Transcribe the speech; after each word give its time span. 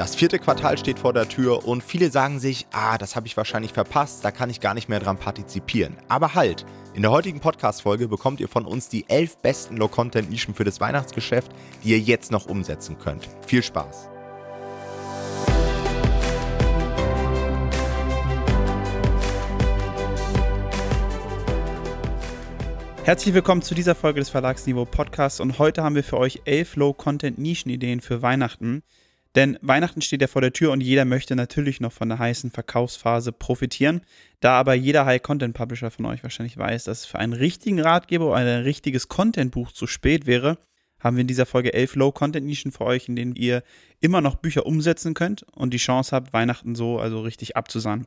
Das 0.00 0.14
vierte 0.14 0.38
Quartal 0.38 0.78
steht 0.78 0.98
vor 0.98 1.12
der 1.12 1.28
Tür 1.28 1.66
und 1.68 1.84
viele 1.84 2.10
sagen 2.10 2.40
sich, 2.40 2.66
ah, 2.72 2.96
das 2.96 3.16
habe 3.16 3.26
ich 3.26 3.36
wahrscheinlich 3.36 3.74
verpasst, 3.74 4.24
da 4.24 4.30
kann 4.30 4.48
ich 4.48 4.60
gar 4.60 4.72
nicht 4.72 4.88
mehr 4.88 4.98
dran 4.98 5.18
partizipieren. 5.18 5.98
Aber 6.08 6.34
halt, 6.34 6.64
in 6.94 7.02
der 7.02 7.10
heutigen 7.10 7.40
Podcast-Folge 7.40 8.08
bekommt 8.08 8.40
ihr 8.40 8.48
von 8.48 8.64
uns 8.64 8.88
die 8.88 9.04
elf 9.10 9.36
besten 9.36 9.76
Low-Content-Nischen 9.76 10.54
für 10.54 10.64
das 10.64 10.80
Weihnachtsgeschäft, 10.80 11.52
die 11.84 11.90
ihr 11.90 11.98
jetzt 11.98 12.32
noch 12.32 12.46
umsetzen 12.46 12.96
könnt. 12.98 13.28
Viel 13.46 13.62
Spaß! 13.62 14.08
Herzlich 23.04 23.34
willkommen 23.34 23.60
zu 23.60 23.74
dieser 23.74 23.94
Folge 23.94 24.20
des 24.20 24.30
Verlagsniveau 24.30 24.86
Podcasts 24.86 25.40
und 25.40 25.58
heute 25.58 25.82
haben 25.82 25.94
wir 25.94 26.04
für 26.04 26.16
euch 26.16 26.40
elf 26.46 26.76
Low-Content-Nischenideen 26.76 28.00
für 28.00 28.22
Weihnachten. 28.22 28.82
Denn 29.36 29.58
Weihnachten 29.62 30.02
steht 30.02 30.22
ja 30.22 30.26
vor 30.26 30.42
der 30.42 30.52
Tür 30.52 30.72
und 30.72 30.80
jeder 30.80 31.04
möchte 31.04 31.36
natürlich 31.36 31.80
noch 31.80 31.92
von 31.92 32.08
der 32.08 32.18
heißen 32.18 32.50
Verkaufsphase 32.50 33.30
profitieren. 33.30 34.00
Da 34.40 34.58
aber 34.58 34.74
jeder 34.74 35.06
High-Content-Publisher 35.06 35.90
von 35.90 36.06
euch 36.06 36.22
wahrscheinlich 36.24 36.56
weiß, 36.56 36.84
dass 36.84 37.00
es 37.00 37.06
für 37.06 37.18
einen 37.18 37.32
richtigen 37.32 37.80
Ratgeber 37.80 38.26
oder 38.26 38.38
ein 38.38 38.62
richtiges 38.62 39.08
Content-Buch 39.08 39.70
zu 39.70 39.86
spät 39.86 40.26
wäre, 40.26 40.58
haben 40.98 41.16
wir 41.16 41.22
in 41.22 41.28
dieser 41.28 41.46
Folge 41.46 41.72
elf 41.72 41.94
Low-Content-Nischen 41.94 42.72
für 42.72 42.84
euch, 42.84 43.08
in 43.08 43.16
denen 43.16 43.36
ihr 43.36 43.62
immer 44.00 44.20
noch 44.20 44.34
Bücher 44.34 44.66
umsetzen 44.66 45.14
könnt 45.14 45.44
und 45.54 45.72
die 45.72 45.78
Chance 45.78 46.14
habt, 46.14 46.32
Weihnachten 46.32 46.74
so 46.74 46.98
also 46.98 47.20
richtig 47.20 47.56
abzusahnen. 47.56 48.06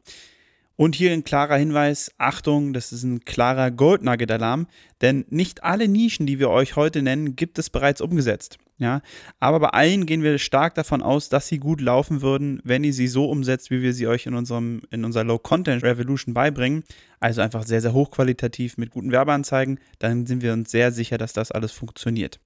Und 0.75 0.95
hier 0.95 1.11
ein 1.11 1.23
klarer 1.23 1.57
Hinweis, 1.57 2.11
Achtung, 2.17 2.73
das 2.73 2.91
ist 2.91 3.03
ein 3.03 3.25
klarer 3.25 3.69
Gold 3.69 4.01
Nugget 4.01 4.31
Alarm, 4.31 4.67
denn 5.01 5.23
nicht 5.29 5.63
alle 5.63 5.87
Nischen, 5.87 6.25
die 6.25 6.39
wir 6.39 6.49
euch 6.49 6.75
heute 6.75 7.03
nennen, 7.03 7.35
gibt 7.35 7.59
es 7.59 7.69
bereits 7.69 8.01
umgesetzt. 8.01 8.57
Ja, 8.79 9.01
aber 9.39 9.59
bei 9.59 9.69
allen 9.69 10.07
gehen 10.07 10.23
wir 10.23 10.39
stark 10.39 10.73
davon 10.73 11.03
aus, 11.03 11.29
dass 11.29 11.47
sie 11.47 11.59
gut 11.59 11.79
laufen 11.79 12.23
würden, 12.23 12.59
wenn 12.63 12.83
ihr 12.83 12.91
sie 12.91 13.07
so 13.07 13.29
umsetzt, 13.29 13.69
wie 13.69 13.83
wir 13.83 13.93
sie 13.93 14.07
euch 14.07 14.25
in 14.25 14.33
unserem 14.33 14.81
in 14.89 15.05
unserer 15.05 15.23
Low 15.23 15.37
Content 15.37 15.83
Revolution 15.83 16.33
beibringen. 16.33 16.83
Also 17.19 17.41
einfach 17.41 17.63
sehr 17.65 17.81
sehr 17.81 17.93
hochqualitativ 17.93 18.77
mit 18.77 18.89
guten 18.89 19.11
Werbeanzeigen, 19.11 19.79
dann 19.99 20.25
sind 20.25 20.41
wir 20.41 20.53
uns 20.53 20.71
sehr 20.71 20.91
sicher, 20.91 21.19
dass 21.19 21.33
das 21.33 21.51
alles 21.51 21.71
funktioniert. 21.71 22.39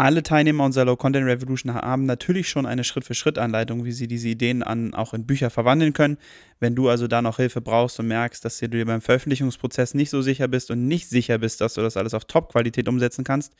Alle 0.00 0.22
Teilnehmer 0.22 0.64
unserer 0.64 0.86
Low 0.86 0.96
Content 0.96 1.26
Revolution 1.26 1.74
haben 1.74 2.06
natürlich 2.06 2.48
schon 2.48 2.64
eine 2.64 2.84
Schritt-für-Schritt-Anleitung, 2.84 3.84
wie 3.84 3.92
sie 3.92 4.08
diese 4.08 4.28
Ideen 4.28 4.62
an, 4.62 4.94
auch 4.94 5.12
in 5.12 5.26
Bücher 5.26 5.50
verwandeln 5.50 5.92
können. 5.92 6.16
Wenn 6.58 6.74
du 6.74 6.88
also 6.88 7.06
da 7.06 7.20
noch 7.20 7.36
Hilfe 7.36 7.60
brauchst 7.60 8.00
und 8.00 8.08
merkst, 8.08 8.42
dass 8.42 8.58
du 8.60 8.68
dir 8.70 8.86
beim 8.86 9.02
Veröffentlichungsprozess 9.02 9.92
nicht 9.92 10.08
so 10.08 10.22
sicher 10.22 10.48
bist 10.48 10.70
und 10.70 10.88
nicht 10.88 11.10
sicher 11.10 11.36
bist, 11.36 11.60
dass 11.60 11.74
du 11.74 11.82
das 11.82 11.98
alles 11.98 12.14
auf 12.14 12.24
Top-Qualität 12.24 12.88
umsetzen 12.88 13.24
kannst, 13.24 13.52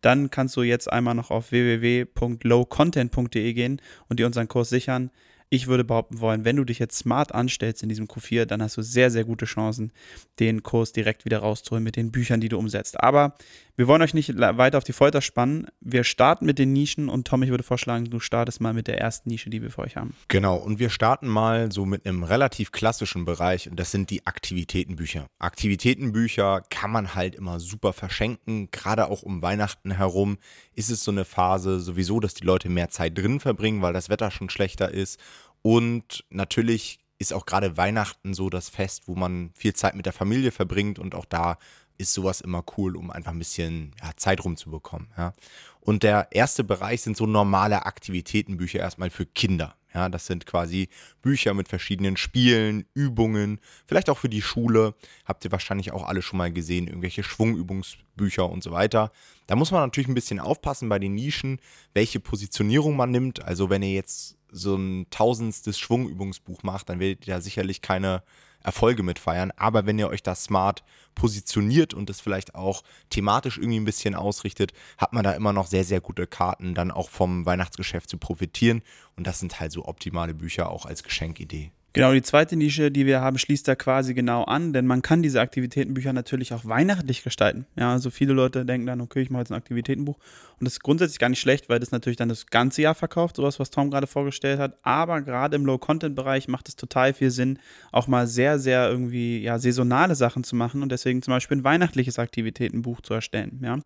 dann 0.00 0.30
kannst 0.30 0.56
du 0.56 0.62
jetzt 0.62 0.88
einmal 0.88 1.16
noch 1.16 1.32
auf 1.32 1.50
www.lowcontent.de 1.50 3.52
gehen 3.52 3.82
und 4.08 4.20
dir 4.20 4.26
unseren 4.26 4.46
Kurs 4.46 4.68
sichern. 4.68 5.10
Ich 5.50 5.66
würde 5.66 5.84
behaupten 5.84 6.20
wollen, 6.20 6.44
wenn 6.44 6.56
du 6.56 6.64
dich 6.64 6.78
jetzt 6.78 6.98
smart 6.98 7.34
anstellst 7.34 7.82
in 7.82 7.88
diesem 7.88 8.06
Q4, 8.06 8.44
dann 8.44 8.62
hast 8.62 8.76
du 8.76 8.82
sehr, 8.82 9.10
sehr 9.10 9.24
gute 9.24 9.46
Chancen, 9.46 9.92
den 10.40 10.62
Kurs 10.62 10.92
direkt 10.92 11.24
wieder 11.24 11.38
rauszuholen 11.38 11.82
mit 11.82 11.96
den 11.96 12.12
Büchern, 12.12 12.40
die 12.40 12.50
du 12.50 12.58
umsetzt. 12.58 13.00
Aber 13.00 13.34
wir 13.78 13.86
wollen 13.86 14.02
euch 14.02 14.12
nicht 14.12 14.36
weiter 14.36 14.76
auf 14.76 14.82
die 14.82 14.92
Folter 14.92 15.22
spannen. 15.22 15.68
Wir 15.80 16.02
starten 16.02 16.44
mit 16.44 16.58
den 16.58 16.72
Nischen 16.72 17.08
und 17.08 17.28
Tom, 17.28 17.44
ich 17.44 17.50
würde 17.50 17.62
vorschlagen, 17.62 18.06
du 18.06 18.18
startest 18.18 18.60
mal 18.60 18.74
mit 18.74 18.88
der 18.88 18.98
ersten 18.98 19.28
Nische, 19.30 19.50
die 19.50 19.62
wir 19.62 19.70
für 19.70 19.82
euch 19.82 19.96
haben. 19.96 20.14
Genau, 20.26 20.56
und 20.56 20.80
wir 20.80 20.90
starten 20.90 21.28
mal 21.28 21.70
so 21.70 21.86
mit 21.86 22.04
einem 22.04 22.24
relativ 22.24 22.72
klassischen 22.72 23.24
Bereich 23.24 23.70
und 23.70 23.78
das 23.78 23.92
sind 23.92 24.10
die 24.10 24.26
Aktivitätenbücher. 24.26 25.28
Aktivitätenbücher 25.38 26.62
kann 26.70 26.90
man 26.90 27.14
halt 27.14 27.36
immer 27.36 27.60
super 27.60 27.92
verschenken, 27.92 28.68
gerade 28.72 29.06
auch 29.06 29.22
um 29.22 29.42
Weihnachten 29.42 29.92
herum 29.92 30.38
ist 30.74 30.90
es 30.90 31.04
so 31.04 31.12
eine 31.12 31.24
Phase 31.24 31.78
sowieso, 31.78 32.18
dass 32.18 32.34
die 32.34 32.44
Leute 32.44 32.68
mehr 32.68 32.88
Zeit 32.88 33.16
drin 33.16 33.38
verbringen, 33.38 33.80
weil 33.80 33.92
das 33.92 34.08
Wetter 34.08 34.30
schon 34.30 34.50
schlechter 34.50 34.92
ist 34.92 35.20
und 35.68 36.24
natürlich 36.30 36.98
ist 37.18 37.34
auch 37.34 37.44
gerade 37.44 37.76
Weihnachten 37.76 38.32
so 38.32 38.48
das 38.48 38.70
Fest, 38.70 39.02
wo 39.04 39.14
man 39.14 39.50
viel 39.52 39.74
Zeit 39.74 39.94
mit 39.96 40.06
der 40.06 40.14
Familie 40.14 40.50
verbringt 40.50 40.98
und 40.98 41.14
auch 41.14 41.26
da 41.26 41.58
ist 41.98 42.14
sowas 42.14 42.40
immer 42.40 42.64
cool, 42.76 42.96
um 42.96 43.10
einfach 43.10 43.32
ein 43.32 43.38
bisschen 43.38 43.92
ja, 44.02 44.12
Zeit 44.16 44.44
rumzubekommen. 44.44 45.08
Ja. 45.16 45.34
Und 45.80 46.02
der 46.02 46.28
erste 46.30 46.64
Bereich 46.64 47.02
sind 47.02 47.16
so 47.16 47.26
normale 47.26 47.86
Aktivitätenbücher 47.86 48.78
erstmal 48.78 49.10
für 49.10 49.26
Kinder. 49.26 49.74
Ja, 49.94 50.08
das 50.08 50.26
sind 50.26 50.44
quasi 50.44 50.88
Bücher 51.22 51.54
mit 51.54 51.68
verschiedenen 51.68 52.16
Spielen, 52.16 52.84
Übungen, 52.92 53.58
vielleicht 53.86 54.10
auch 54.10 54.18
für 54.18 54.28
die 54.28 54.42
Schule. 54.42 54.94
Habt 55.24 55.44
ihr 55.44 55.52
wahrscheinlich 55.52 55.92
auch 55.92 56.06
alle 56.06 56.20
schon 56.20 56.36
mal 56.36 56.52
gesehen, 56.52 56.88
irgendwelche 56.88 57.22
Schwungübungsbücher 57.22 58.48
und 58.48 58.62
so 58.62 58.70
weiter. 58.70 59.10
Da 59.46 59.56
muss 59.56 59.70
man 59.70 59.80
natürlich 59.80 60.08
ein 60.08 60.14
bisschen 60.14 60.40
aufpassen 60.40 60.90
bei 60.90 60.98
den 60.98 61.14
Nischen, 61.14 61.58
welche 61.94 62.20
Positionierung 62.20 62.96
man 62.96 63.10
nimmt. 63.10 63.42
Also 63.42 63.70
wenn 63.70 63.82
ihr 63.82 63.92
jetzt 63.92 64.36
so 64.50 64.76
ein 64.76 65.06
tausendstes 65.10 65.78
Schwungübungsbuch 65.78 66.62
macht, 66.62 66.90
dann 66.90 67.00
werdet 67.00 67.26
ihr 67.26 67.34
da 67.34 67.40
sicherlich 67.40 67.80
keine 67.80 68.22
Erfolge 68.62 69.02
mit 69.02 69.18
feiern. 69.18 69.52
Aber 69.56 69.86
wenn 69.86 69.98
ihr 69.98 70.08
euch 70.08 70.22
da 70.22 70.34
smart 70.34 70.82
positioniert 71.14 71.94
und 71.94 72.10
es 72.10 72.20
vielleicht 72.20 72.54
auch 72.54 72.82
thematisch 73.10 73.58
irgendwie 73.58 73.80
ein 73.80 73.84
bisschen 73.84 74.14
ausrichtet, 74.14 74.72
hat 74.96 75.12
man 75.12 75.24
da 75.24 75.32
immer 75.32 75.52
noch 75.52 75.66
sehr, 75.66 75.84
sehr 75.84 76.00
gute 76.00 76.26
Karten, 76.26 76.74
dann 76.74 76.90
auch 76.90 77.10
vom 77.10 77.46
Weihnachtsgeschäft 77.46 78.08
zu 78.08 78.18
profitieren. 78.18 78.82
Und 79.16 79.26
das 79.26 79.40
sind 79.40 79.60
halt 79.60 79.72
so 79.72 79.84
optimale 79.84 80.34
Bücher 80.34 80.70
auch 80.70 80.86
als 80.86 81.02
Geschenkidee. 81.02 81.72
Genau, 81.98 82.12
die 82.12 82.22
zweite 82.22 82.54
Nische, 82.54 82.92
die 82.92 83.06
wir 83.06 83.20
haben, 83.20 83.38
schließt 83.38 83.66
da 83.66 83.74
quasi 83.74 84.14
genau 84.14 84.44
an, 84.44 84.72
denn 84.72 84.86
man 84.86 85.02
kann 85.02 85.20
diese 85.20 85.40
Aktivitätenbücher 85.40 86.12
natürlich 86.12 86.52
auch 86.52 86.64
weihnachtlich 86.64 87.24
gestalten. 87.24 87.66
Ja, 87.74 87.90
also 87.90 88.10
viele 88.10 88.34
Leute 88.34 88.64
denken 88.64 88.86
dann, 88.86 89.00
okay, 89.00 89.20
ich 89.20 89.30
mache 89.30 89.40
jetzt 89.40 89.50
ein 89.50 89.56
Aktivitätenbuch. 89.56 90.16
Und 90.60 90.64
das 90.64 90.74
ist 90.74 90.82
grundsätzlich 90.84 91.18
gar 91.18 91.28
nicht 91.28 91.40
schlecht, 91.40 91.68
weil 91.68 91.80
das 91.80 91.90
natürlich 91.90 92.16
dann 92.16 92.28
das 92.28 92.46
ganze 92.46 92.82
Jahr 92.82 92.94
verkauft, 92.94 93.34
sowas, 93.34 93.58
was 93.58 93.70
Tom 93.70 93.90
gerade 93.90 94.06
vorgestellt 94.06 94.60
hat. 94.60 94.78
Aber 94.82 95.22
gerade 95.22 95.56
im 95.56 95.66
Low-Content-Bereich 95.66 96.46
macht 96.46 96.68
es 96.68 96.76
total 96.76 97.14
viel 97.14 97.32
Sinn, 97.32 97.58
auch 97.90 98.06
mal 98.06 98.28
sehr, 98.28 98.60
sehr 98.60 98.88
irgendwie, 98.88 99.42
ja, 99.42 99.58
saisonale 99.58 100.14
Sachen 100.14 100.44
zu 100.44 100.54
machen 100.54 100.84
und 100.84 100.92
deswegen 100.92 101.20
zum 101.20 101.32
Beispiel 101.32 101.56
ein 101.56 101.64
weihnachtliches 101.64 102.20
Aktivitätenbuch 102.20 103.00
zu 103.00 103.14
erstellen. 103.14 103.60
Ja. 103.64 103.80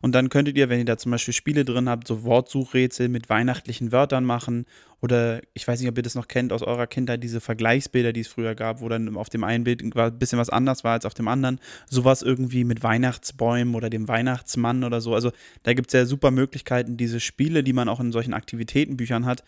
Und 0.00 0.14
dann 0.14 0.28
könntet 0.28 0.56
ihr, 0.56 0.68
wenn 0.68 0.78
ihr 0.78 0.84
da 0.84 0.96
zum 0.96 1.10
Beispiel 1.10 1.34
Spiele 1.34 1.64
drin 1.64 1.88
habt, 1.88 2.06
so 2.06 2.22
Wortsuchrätsel 2.22 3.08
mit 3.08 3.28
weihnachtlichen 3.28 3.90
Wörtern 3.90 4.24
machen. 4.24 4.66
Oder 5.00 5.40
ich 5.54 5.66
weiß 5.66 5.80
nicht, 5.80 5.88
ob 5.88 5.96
ihr 5.96 6.02
das 6.02 6.14
noch 6.14 6.28
kennt 6.28 6.52
aus 6.52 6.62
eurer 6.62 6.86
Kindheit, 6.86 7.22
diese 7.22 7.40
Vergleichsbilder, 7.48 8.12
die 8.12 8.20
es 8.20 8.28
früher 8.28 8.54
gab, 8.54 8.82
wo 8.82 8.90
dann 8.90 9.16
auf 9.16 9.30
dem 9.30 9.42
einen 9.42 9.64
Bild 9.64 9.82
ein 9.82 10.18
bisschen 10.18 10.38
was 10.38 10.50
anders 10.50 10.84
war 10.84 10.92
als 10.92 11.06
auf 11.06 11.14
dem 11.14 11.28
anderen. 11.28 11.60
Sowas 11.88 12.20
irgendwie 12.20 12.62
mit 12.64 12.82
Weihnachtsbäumen 12.82 13.74
oder 13.74 13.88
dem 13.88 14.06
Weihnachtsmann 14.06 14.84
oder 14.84 15.00
so. 15.00 15.14
Also 15.14 15.32
da 15.62 15.72
gibt 15.72 15.88
es 15.88 15.94
ja 15.94 16.04
super 16.04 16.30
Möglichkeiten, 16.30 16.98
diese 16.98 17.20
Spiele, 17.20 17.64
die 17.64 17.72
man 17.72 17.88
auch 17.88 18.00
in 18.00 18.12
solchen 18.12 18.34
Aktivitätenbüchern 18.34 19.24
hat, 19.24 19.44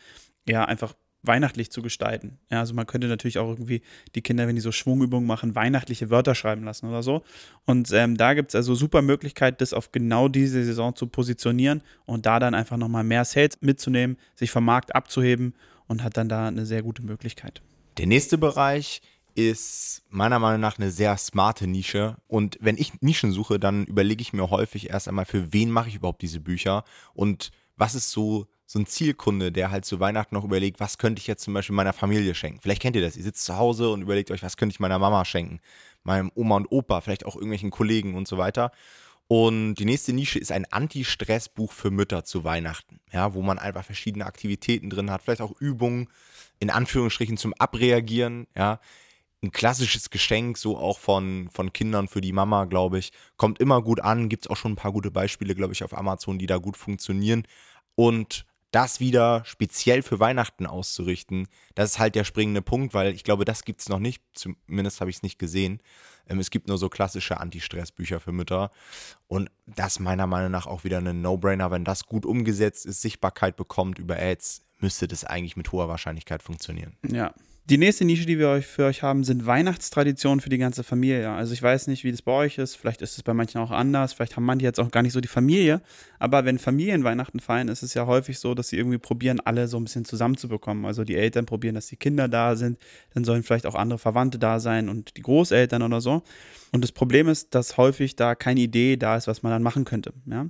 ja, 0.48 0.64
einfach 0.64 0.94
weihnachtlich 1.22 1.70
zu 1.70 1.82
gestalten. 1.82 2.38
Ja, 2.50 2.60
also 2.60 2.72
man 2.72 2.86
könnte 2.86 3.06
natürlich 3.06 3.36
auch 3.36 3.50
irgendwie 3.50 3.82
die 4.14 4.22
Kinder, 4.22 4.48
wenn 4.48 4.54
die 4.54 4.62
so 4.62 4.72
Schwungübungen 4.72 5.26
machen, 5.26 5.54
weihnachtliche 5.54 6.08
Wörter 6.08 6.34
schreiben 6.34 6.64
lassen 6.64 6.88
oder 6.88 7.02
so. 7.02 7.22
Und 7.66 7.92
ähm, 7.92 8.16
da 8.16 8.32
gibt 8.32 8.52
es 8.52 8.54
also 8.54 8.74
super 8.74 9.02
Möglichkeit, 9.02 9.60
das 9.60 9.74
auf 9.74 9.92
genau 9.92 10.28
diese 10.28 10.64
Saison 10.64 10.96
zu 10.96 11.06
positionieren 11.06 11.82
und 12.06 12.24
da 12.24 12.38
dann 12.38 12.54
einfach 12.54 12.78
nochmal 12.78 13.04
mehr 13.04 13.26
Sales 13.26 13.58
mitzunehmen, 13.60 14.16
sich 14.34 14.50
vom 14.50 14.64
Markt 14.64 14.94
abzuheben 14.94 15.52
und 15.86 16.02
hat 16.02 16.16
dann 16.16 16.30
da 16.30 16.48
eine 16.48 16.64
sehr 16.64 16.82
gute 16.82 17.02
Möglichkeit. 17.02 17.60
Der 18.00 18.06
nächste 18.06 18.38
Bereich 18.38 19.02
ist 19.34 20.04
meiner 20.08 20.38
Meinung 20.38 20.62
nach 20.62 20.78
eine 20.78 20.90
sehr 20.90 21.18
smarte 21.18 21.66
Nische. 21.66 22.16
Und 22.28 22.56
wenn 22.58 22.78
ich 22.78 23.02
Nischen 23.02 23.30
suche, 23.30 23.60
dann 23.60 23.84
überlege 23.84 24.22
ich 24.22 24.32
mir 24.32 24.48
häufig 24.48 24.88
erst 24.88 25.06
einmal, 25.06 25.26
für 25.26 25.52
wen 25.52 25.70
mache 25.70 25.90
ich 25.90 25.96
überhaupt 25.96 26.22
diese 26.22 26.40
Bücher 26.40 26.84
und 27.12 27.50
was 27.76 27.94
ist 27.94 28.10
so 28.10 28.46
so 28.64 28.78
ein 28.78 28.86
Zielkunde, 28.86 29.52
der 29.52 29.70
halt 29.70 29.84
zu 29.84 30.00
Weihnachten 30.00 30.34
noch 30.34 30.44
überlegt, 30.44 30.80
was 30.80 30.96
könnte 30.96 31.20
ich 31.20 31.26
jetzt 31.26 31.42
zum 31.42 31.52
Beispiel 31.52 31.74
meiner 31.74 31.92
Familie 31.92 32.34
schenken. 32.36 32.60
Vielleicht 32.62 32.80
kennt 32.80 32.94
ihr 32.96 33.02
das. 33.02 33.16
Ihr 33.16 33.24
sitzt 33.24 33.44
zu 33.44 33.56
Hause 33.56 33.90
und 33.90 34.00
überlegt 34.00 34.30
euch, 34.30 34.44
was 34.44 34.56
könnte 34.56 34.72
ich 34.72 34.80
meiner 34.80 34.98
Mama 34.98 35.24
schenken, 35.26 35.60
meinem 36.02 36.30
Oma 36.36 36.56
und 36.56 36.70
Opa, 36.70 37.02
vielleicht 37.02 37.26
auch 37.26 37.34
irgendwelchen 37.34 37.70
Kollegen 37.70 38.14
und 38.14 38.28
so 38.28 38.38
weiter. 38.38 38.70
Und 39.32 39.76
die 39.76 39.84
nächste 39.84 40.12
Nische 40.12 40.40
ist 40.40 40.50
ein 40.50 40.64
Anti-Stress-Buch 40.72 41.70
für 41.70 41.92
Mütter 41.92 42.24
zu 42.24 42.42
Weihnachten, 42.42 42.98
ja, 43.12 43.32
wo 43.32 43.42
man 43.42 43.60
einfach 43.60 43.84
verschiedene 43.84 44.26
Aktivitäten 44.26 44.90
drin 44.90 45.08
hat, 45.08 45.22
vielleicht 45.22 45.40
auch 45.40 45.52
Übungen 45.60 46.08
in 46.58 46.68
Anführungsstrichen 46.68 47.36
zum 47.36 47.54
Abreagieren, 47.54 48.48
ja. 48.56 48.80
Ein 49.40 49.52
klassisches 49.52 50.10
Geschenk, 50.10 50.58
so 50.58 50.76
auch 50.76 50.98
von, 50.98 51.48
von 51.52 51.72
Kindern 51.72 52.08
für 52.08 52.20
die 52.20 52.32
Mama, 52.32 52.64
glaube 52.64 52.98
ich, 52.98 53.12
kommt 53.36 53.60
immer 53.60 53.80
gut 53.82 54.00
an. 54.00 54.28
Gibt 54.28 54.46
es 54.46 54.50
auch 54.50 54.56
schon 54.56 54.72
ein 54.72 54.76
paar 54.76 54.92
gute 54.92 55.12
Beispiele, 55.12 55.54
glaube 55.54 55.74
ich, 55.74 55.84
auf 55.84 55.96
Amazon, 55.96 56.38
die 56.40 56.46
da 56.46 56.58
gut 56.58 56.76
funktionieren. 56.76 57.44
Und 57.94 58.44
das 58.70 59.00
wieder 59.00 59.42
speziell 59.44 60.02
für 60.02 60.20
Weihnachten 60.20 60.66
auszurichten, 60.66 61.48
das 61.74 61.92
ist 61.92 61.98
halt 61.98 62.14
der 62.14 62.24
springende 62.24 62.62
Punkt, 62.62 62.94
weil 62.94 63.14
ich 63.14 63.24
glaube, 63.24 63.44
das 63.44 63.64
gibt 63.64 63.80
es 63.80 63.88
noch 63.88 63.98
nicht, 63.98 64.22
zumindest 64.32 65.00
habe 65.00 65.10
ich 65.10 65.16
es 65.16 65.22
nicht 65.22 65.38
gesehen. 65.38 65.80
Ähm, 66.28 66.38
es 66.38 66.50
gibt 66.50 66.68
nur 66.68 66.78
so 66.78 66.88
klassische 66.88 67.40
Anti-Stress-Bücher 67.40 68.20
für 68.20 68.32
Mütter 68.32 68.70
und 69.26 69.50
das 69.66 69.98
meiner 69.98 70.26
Meinung 70.26 70.52
nach 70.52 70.66
auch 70.66 70.84
wieder 70.84 70.98
ein 70.98 71.20
No-Brainer, 71.20 71.70
wenn 71.70 71.84
das 71.84 72.06
gut 72.06 72.24
umgesetzt 72.24 72.86
ist, 72.86 73.02
Sichtbarkeit 73.02 73.56
bekommt 73.56 73.98
über 73.98 74.16
Ads, 74.16 74.62
müsste 74.82 75.08
das 75.08 75.24
eigentlich 75.24 75.56
mit 75.56 75.72
hoher 75.72 75.88
Wahrscheinlichkeit 75.88 76.42
funktionieren. 76.42 76.96
Ja, 77.08 77.34
die 77.70 77.78
nächste 77.78 78.04
Nische, 78.04 78.26
die 78.26 78.40
wir 78.40 78.62
für 78.62 78.86
euch 78.86 79.04
haben, 79.04 79.22
sind 79.22 79.46
Weihnachtstraditionen 79.46 80.40
für 80.40 80.48
die 80.48 80.58
ganze 80.58 80.82
Familie. 80.82 81.30
Also 81.30 81.52
ich 81.52 81.62
weiß 81.62 81.86
nicht, 81.86 82.02
wie 82.02 82.10
das 82.10 82.20
bei 82.20 82.32
euch 82.32 82.58
ist. 82.58 82.74
Vielleicht 82.74 83.00
ist 83.00 83.16
es 83.16 83.22
bei 83.22 83.32
manchen 83.32 83.60
auch 83.60 83.70
anders. 83.70 84.12
Vielleicht 84.12 84.34
haben 84.34 84.44
manche 84.44 84.64
jetzt 84.64 84.80
auch 84.80 84.90
gar 84.90 85.02
nicht 85.02 85.12
so 85.12 85.20
die 85.20 85.28
Familie. 85.28 85.80
Aber 86.18 86.44
wenn 86.44 86.58
Familien 86.58 87.04
Weihnachten 87.04 87.38
feiern, 87.38 87.68
ist 87.68 87.84
es 87.84 87.94
ja 87.94 88.06
häufig 88.06 88.40
so, 88.40 88.54
dass 88.54 88.70
sie 88.70 88.76
irgendwie 88.76 88.98
probieren, 88.98 89.38
alle 89.38 89.68
so 89.68 89.76
ein 89.76 89.84
bisschen 89.84 90.04
zusammenzubekommen. 90.04 90.84
Also 90.84 91.04
die 91.04 91.14
Eltern 91.14 91.46
probieren, 91.46 91.76
dass 91.76 91.86
die 91.86 91.96
Kinder 91.96 92.26
da 92.26 92.56
sind. 92.56 92.76
Dann 93.14 93.24
sollen 93.24 93.44
vielleicht 93.44 93.66
auch 93.66 93.76
andere 93.76 94.00
Verwandte 94.00 94.40
da 94.40 94.58
sein 94.58 94.88
und 94.88 95.16
die 95.16 95.22
Großeltern 95.22 95.82
oder 95.82 96.00
so. 96.00 96.24
Und 96.72 96.82
das 96.82 96.90
Problem 96.90 97.28
ist, 97.28 97.54
dass 97.54 97.76
häufig 97.76 98.16
da 98.16 98.34
keine 98.34 98.60
Idee 98.60 98.96
da 98.96 99.16
ist, 99.16 99.28
was 99.28 99.44
man 99.44 99.52
dann 99.52 99.62
machen 99.62 99.84
könnte. 99.84 100.12
Ja? 100.26 100.46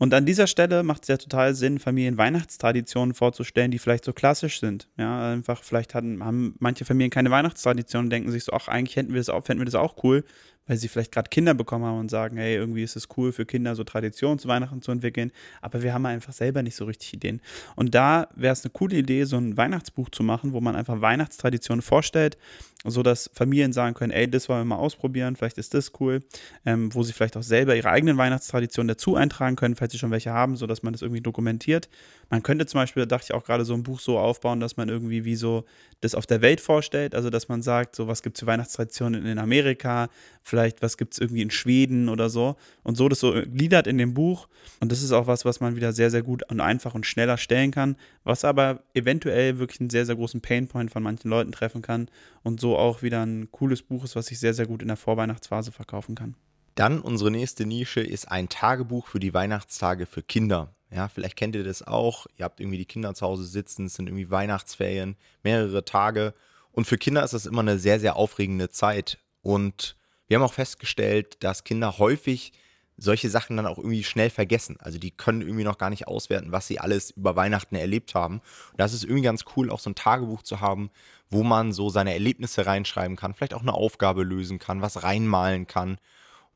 Und 0.00 0.14
an 0.14 0.24
dieser 0.24 0.46
Stelle 0.46 0.82
macht 0.82 1.02
es 1.02 1.08
ja 1.08 1.18
total 1.18 1.54
Sinn, 1.54 1.78
Familienweihnachtstraditionen 1.78 3.12
vorzustellen, 3.12 3.70
die 3.70 3.78
vielleicht 3.78 4.06
so 4.06 4.14
klassisch 4.14 4.58
sind. 4.58 4.88
Ja, 4.96 5.30
einfach 5.30 5.62
vielleicht 5.62 5.94
hatten, 5.94 6.24
haben 6.24 6.54
manche 6.58 6.86
Familien 6.86 7.10
keine 7.10 7.30
Weihnachtstradition 7.30 8.04
und 8.04 8.10
denken 8.10 8.30
sich 8.30 8.44
so, 8.44 8.52
ach, 8.52 8.68
eigentlich 8.68 8.96
hätten 8.96 9.10
wir 9.10 9.20
das 9.20 9.28
auch, 9.28 9.44
fänden 9.44 9.60
wir 9.60 9.66
das 9.66 9.74
auch 9.74 10.02
cool 10.02 10.24
weil 10.70 10.76
sie 10.76 10.86
vielleicht 10.86 11.10
gerade 11.10 11.28
Kinder 11.28 11.52
bekommen 11.52 11.84
haben 11.84 11.98
und 11.98 12.12
sagen, 12.12 12.36
hey, 12.36 12.54
irgendwie 12.54 12.84
ist 12.84 12.94
es 12.94 13.08
cool 13.16 13.32
für 13.32 13.44
Kinder 13.44 13.74
so 13.74 13.82
Traditionen 13.82 14.38
zu 14.38 14.46
Weihnachten 14.46 14.82
zu 14.82 14.92
entwickeln, 14.92 15.32
aber 15.60 15.82
wir 15.82 15.92
haben 15.92 16.06
einfach 16.06 16.32
selber 16.32 16.62
nicht 16.62 16.76
so 16.76 16.84
richtig 16.84 17.12
Ideen. 17.12 17.40
Und 17.74 17.92
da 17.92 18.28
wäre 18.36 18.52
es 18.52 18.64
eine 18.64 18.70
coole 18.70 18.96
Idee, 18.96 19.24
so 19.24 19.36
ein 19.36 19.56
Weihnachtsbuch 19.56 20.10
zu 20.10 20.22
machen, 20.22 20.52
wo 20.52 20.60
man 20.60 20.76
einfach 20.76 21.00
Weihnachtstraditionen 21.00 21.82
vorstellt, 21.82 22.38
sodass 22.84 23.30
Familien 23.34 23.72
sagen 23.72 23.94
können, 23.94 24.10
ey, 24.10 24.30
das 24.30 24.48
wollen 24.48 24.60
wir 24.60 24.76
mal 24.76 24.76
ausprobieren, 24.76 25.36
vielleicht 25.36 25.58
ist 25.58 25.74
das 25.74 25.92
cool, 26.00 26.20
ähm, 26.64 26.94
wo 26.94 27.02
sie 27.02 27.12
vielleicht 27.12 27.36
auch 27.36 27.42
selber 27.42 27.76
ihre 27.76 27.90
eigenen 27.90 28.16
Weihnachtstraditionen 28.16 28.88
dazu 28.88 29.16
eintragen 29.16 29.56
können, 29.56 29.76
falls 29.76 29.92
sie 29.92 29.98
schon 29.98 30.10
welche 30.10 30.32
haben, 30.32 30.56
sodass 30.56 30.82
man 30.82 30.92
das 30.92 31.02
irgendwie 31.02 31.20
dokumentiert. 31.20 31.90
Man 32.30 32.42
könnte 32.42 32.64
zum 32.64 32.80
Beispiel, 32.80 33.02
da 33.02 33.16
dachte 33.16 33.26
ich 33.30 33.34
auch 33.34 33.44
gerade, 33.44 33.64
so 33.64 33.74
ein 33.74 33.82
Buch 33.82 34.00
so 34.00 34.18
aufbauen, 34.18 34.60
dass 34.60 34.76
man 34.76 34.88
irgendwie 34.88 35.24
wie 35.24 35.36
so 35.36 35.64
das 36.00 36.14
auf 36.14 36.26
der 36.26 36.40
Welt 36.40 36.60
vorstellt, 36.60 37.14
also 37.14 37.28
dass 37.28 37.48
man 37.48 37.60
sagt, 37.60 37.94
so 37.96 38.08
was 38.08 38.22
gibt 38.22 38.36
es 38.36 38.40
für 38.40 38.46
Weihnachtstraditionen 38.46 39.26
in 39.26 39.38
Amerika, 39.38 40.08
vielleicht 40.42 40.80
was 40.80 40.96
gibt 40.96 41.12
es 41.14 41.18
irgendwie 41.18 41.42
in 41.42 41.50
Schweden 41.50 42.08
oder 42.08 42.30
so? 42.30 42.56
Und 42.82 42.96
so 42.96 43.08
das 43.08 43.20
so 43.20 43.32
gliedert 43.32 43.86
in 43.86 43.98
dem 43.98 44.14
Buch. 44.14 44.48
Und 44.80 44.90
das 44.90 45.02
ist 45.02 45.12
auch 45.12 45.26
was, 45.26 45.44
was 45.44 45.60
man 45.60 45.76
wieder 45.76 45.92
sehr, 45.92 46.10
sehr 46.10 46.22
gut 46.22 46.42
und 46.50 46.60
einfach 46.60 46.94
und 46.94 47.04
schneller 47.04 47.36
stellen 47.36 47.70
kann, 47.70 47.96
was 48.24 48.44
aber 48.44 48.82
eventuell 48.94 49.58
wirklich 49.58 49.80
einen 49.80 49.90
sehr, 49.90 50.06
sehr 50.06 50.16
großen 50.16 50.40
Painpoint 50.40 50.90
von 50.90 51.02
manchen 51.02 51.28
Leuten 51.28 51.52
treffen 51.52 51.82
kann. 51.82 52.08
Und 52.42 52.60
so 52.60 52.69
auch 52.76 53.02
wieder 53.02 53.24
ein 53.24 53.50
cooles 53.50 53.82
Buch 53.82 54.04
ist, 54.04 54.16
was 54.16 54.26
sich 54.26 54.38
sehr, 54.38 54.54
sehr 54.54 54.66
gut 54.66 54.82
in 54.82 54.88
der 54.88 54.96
Vorweihnachtsphase 54.96 55.72
verkaufen 55.72 56.14
kann. 56.14 56.34
Dann 56.74 57.00
unsere 57.00 57.30
nächste 57.30 57.66
Nische 57.66 58.00
ist 58.00 58.30
ein 58.30 58.48
Tagebuch 58.48 59.06
für 59.08 59.20
die 59.20 59.34
Weihnachtstage 59.34 60.06
für 60.06 60.22
Kinder. 60.22 60.74
Ja, 60.92 61.08
vielleicht 61.08 61.36
kennt 61.36 61.54
ihr 61.54 61.64
das 61.64 61.86
auch. 61.86 62.26
Ihr 62.36 62.44
habt 62.44 62.60
irgendwie 62.60 62.78
die 62.78 62.86
Kinder 62.86 63.14
zu 63.14 63.26
Hause 63.26 63.44
sitzen, 63.44 63.86
es 63.86 63.94
sind 63.94 64.08
irgendwie 64.08 64.30
Weihnachtsferien, 64.30 65.16
mehrere 65.42 65.84
Tage. 65.84 66.34
Und 66.72 66.86
für 66.86 66.98
Kinder 66.98 67.22
ist 67.24 67.34
das 67.34 67.46
immer 67.46 67.60
eine 67.60 67.78
sehr, 67.78 68.00
sehr 68.00 68.16
aufregende 68.16 68.70
Zeit. 68.70 69.18
Und 69.42 69.96
wir 70.26 70.36
haben 70.36 70.44
auch 70.44 70.52
festgestellt, 70.52 71.42
dass 71.42 71.64
Kinder 71.64 71.98
häufig 71.98 72.52
solche 73.00 73.30
Sachen 73.30 73.56
dann 73.56 73.66
auch 73.66 73.78
irgendwie 73.78 74.04
schnell 74.04 74.30
vergessen. 74.30 74.76
Also 74.78 74.98
die 74.98 75.10
können 75.10 75.40
irgendwie 75.40 75.64
noch 75.64 75.78
gar 75.78 75.90
nicht 75.90 76.06
auswerten, 76.06 76.52
was 76.52 76.66
sie 76.66 76.78
alles 76.78 77.10
über 77.12 77.34
Weihnachten 77.34 77.74
erlebt 77.74 78.14
haben. 78.14 78.40
Und 78.72 78.78
das 78.78 78.92
ist 78.92 79.04
irgendwie 79.04 79.22
ganz 79.22 79.44
cool, 79.56 79.70
auch 79.70 79.80
so 79.80 79.90
ein 79.90 79.94
Tagebuch 79.94 80.42
zu 80.42 80.60
haben, 80.60 80.90
wo 81.30 81.42
man 81.42 81.72
so 81.72 81.88
seine 81.88 82.12
Erlebnisse 82.12 82.66
reinschreiben 82.66 83.16
kann, 83.16 83.32
vielleicht 83.32 83.54
auch 83.54 83.62
eine 83.62 83.72
Aufgabe 83.72 84.22
lösen 84.22 84.58
kann, 84.58 84.82
was 84.82 85.02
reinmalen 85.02 85.66
kann. 85.66 85.98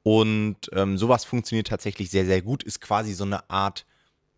Und 0.02 0.56
ähm, 0.72 0.98
sowas 0.98 1.24
funktioniert 1.24 1.68
tatsächlich 1.68 2.10
sehr, 2.10 2.26
sehr 2.26 2.42
gut, 2.42 2.62
ist 2.62 2.82
quasi 2.82 3.14
so 3.14 3.24
eine 3.24 3.48
Art 3.48 3.86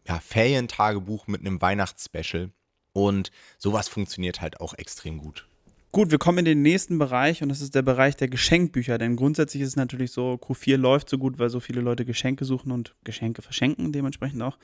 ja, 0.07 0.21
Ferientagebuch 0.21 1.27
mit 1.27 1.41
einem 1.41 1.61
Weihnachtsspecial. 1.61 2.53
Und 2.93 3.33
sowas 3.59 3.89
funktioniert 3.89 4.41
halt 4.41 4.61
auch 4.61 4.75
extrem 4.75 5.19
gut. 5.19 5.49
Gut, 5.97 6.11
wir 6.11 6.19
kommen 6.19 6.37
in 6.37 6.45
den 6.45 6.61
nächsten 6.61 6.99
Bereich 6.99 7.43
und 7.43 7.49
das 7.49 7.63
ist 7.63 7.75
der 7.75 7.81
Bereich 7.81 8.17
der 8.17 8.29
Geschenkbücher. 8.29 8.99
Denn 8.99 9.17
grundsätzlich 9.17 9.63
ist 9.63 9.71
es 9.71 9.77
natürlich 9.77 10.13
so, 10.13 10.35
Q4 10.35 10.77
läuft 10.77 11.09
so 11.09 11.17
gut, 11.17 11.39
weil 11.39 11.49
so 11.49 11.59
viele 11.59 11.81
Leute 11.81 12.05
Geschenke 12.05 12.45
suchen 12.45 12.71
und 12.71 12.95
Geschenke 13.05 13.41
verschenken 13.41 13.93
dementsprechend 13.93 14.43
auch. 14.43 14.59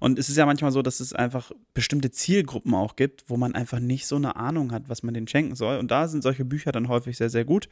Und 0.00 0.18
es 0.18 0.30
ist 0.30 0.38
ja 0.38 0.46
manchmal 0.46 0.72
so, 0.72 0.80
dass 0.80 1.00
es 1.00 1.12
einfach 1.12 1.52
bestimmte 1.74 2.10
Zielgruppen 2.10 2.72
auch 2.72 2.96
gibt, 2.96 3.28
wo 3.28 3.36
man 3.36 3.54
einfach 3.54 3.80
nicht 3.80 4.06
so 4.06 4.16
eine 4.16 4.36
Ahnung 4.36 4.72
hat, 4.72 4.88
was 4.88 5.02
man 5.02 5.12
denen 5.12 5.28
schenken 5.28 5.56
soll. 5.56 5.76
Und 5.76 5.90
da 5.90 6.08
sind 6.08 6.22
solche 6.22 6.46
Bücher 6.46 6.72
dann 6.72 6.88
häufig 6.88 7.18
sehr, 7.18 7.28
sehr 7.28 7.44
gut. 7.44 7.68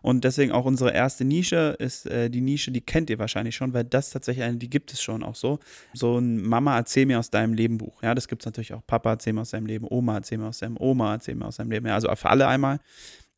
Und 0.00 0.24
deswegen 0.24 0.52
auch 0.52 0.64
unsere 0.64 0.92
erste 0.92 1.24
Nische 1.24 1.76
ist 1.78 2.06
äh, 2.06 2.30
die 2.30 2.40
Nische, 2.40 2.70
die 2.70 2.80
kennt 2.80 3.10
ihr 3.10 3.18
wahrscheinlich 3.18 3.56
schon, 3.56 3.72
weil 3.72 3.84
das 3.84 4.10
tatsächlich 4.10 4.44
eine, 4.44 4.56
die 4.56 4.70
gibt 4.70 4.92
es 4.92 5.02
schon 5.02 5.22
auch 5.22 5.34
so. 5.34 5.58
So 5.92 6.18
ein 6.18 6.42
Mama, 6.42 6.76
erzähl 6.76 7.06
mir 7.06 7.18
aus 7.18 7.30
deinem 7.30 7.54
Leben 7.54 7.78
Buch. 7.78 8.02
Ja, 8.02 8.14
das 8.14 8.28
gibt 8.28 8.42
es 8.42 8.46
natürlich 8.46 8.74
auch. 8.74 8.84
Papa, 8.86 9.10
erzähl 9.10 9.32
mir 9.32 9.42
aus 9.42 9.50
deinem 9.50 9.66
Leben. 9.66 9.86
Oma, 9.88 10.16
erzähl 10.16 10.38
mir 10.38 10.46
aus 10.46 10.58
deinem 10.58 10.76
Oma, 10.78 11.14
erzähl 11.14 11.34
mir 11.34 11.46
aus 11.46 11.56
deinem 11.56 11.70
Leben. 11.70 11.86
Ja, 11.86 11.94
also 11.94 12.14
für 12.14 12.30
alle 12.30 12.47
einmal. 12.48 12.80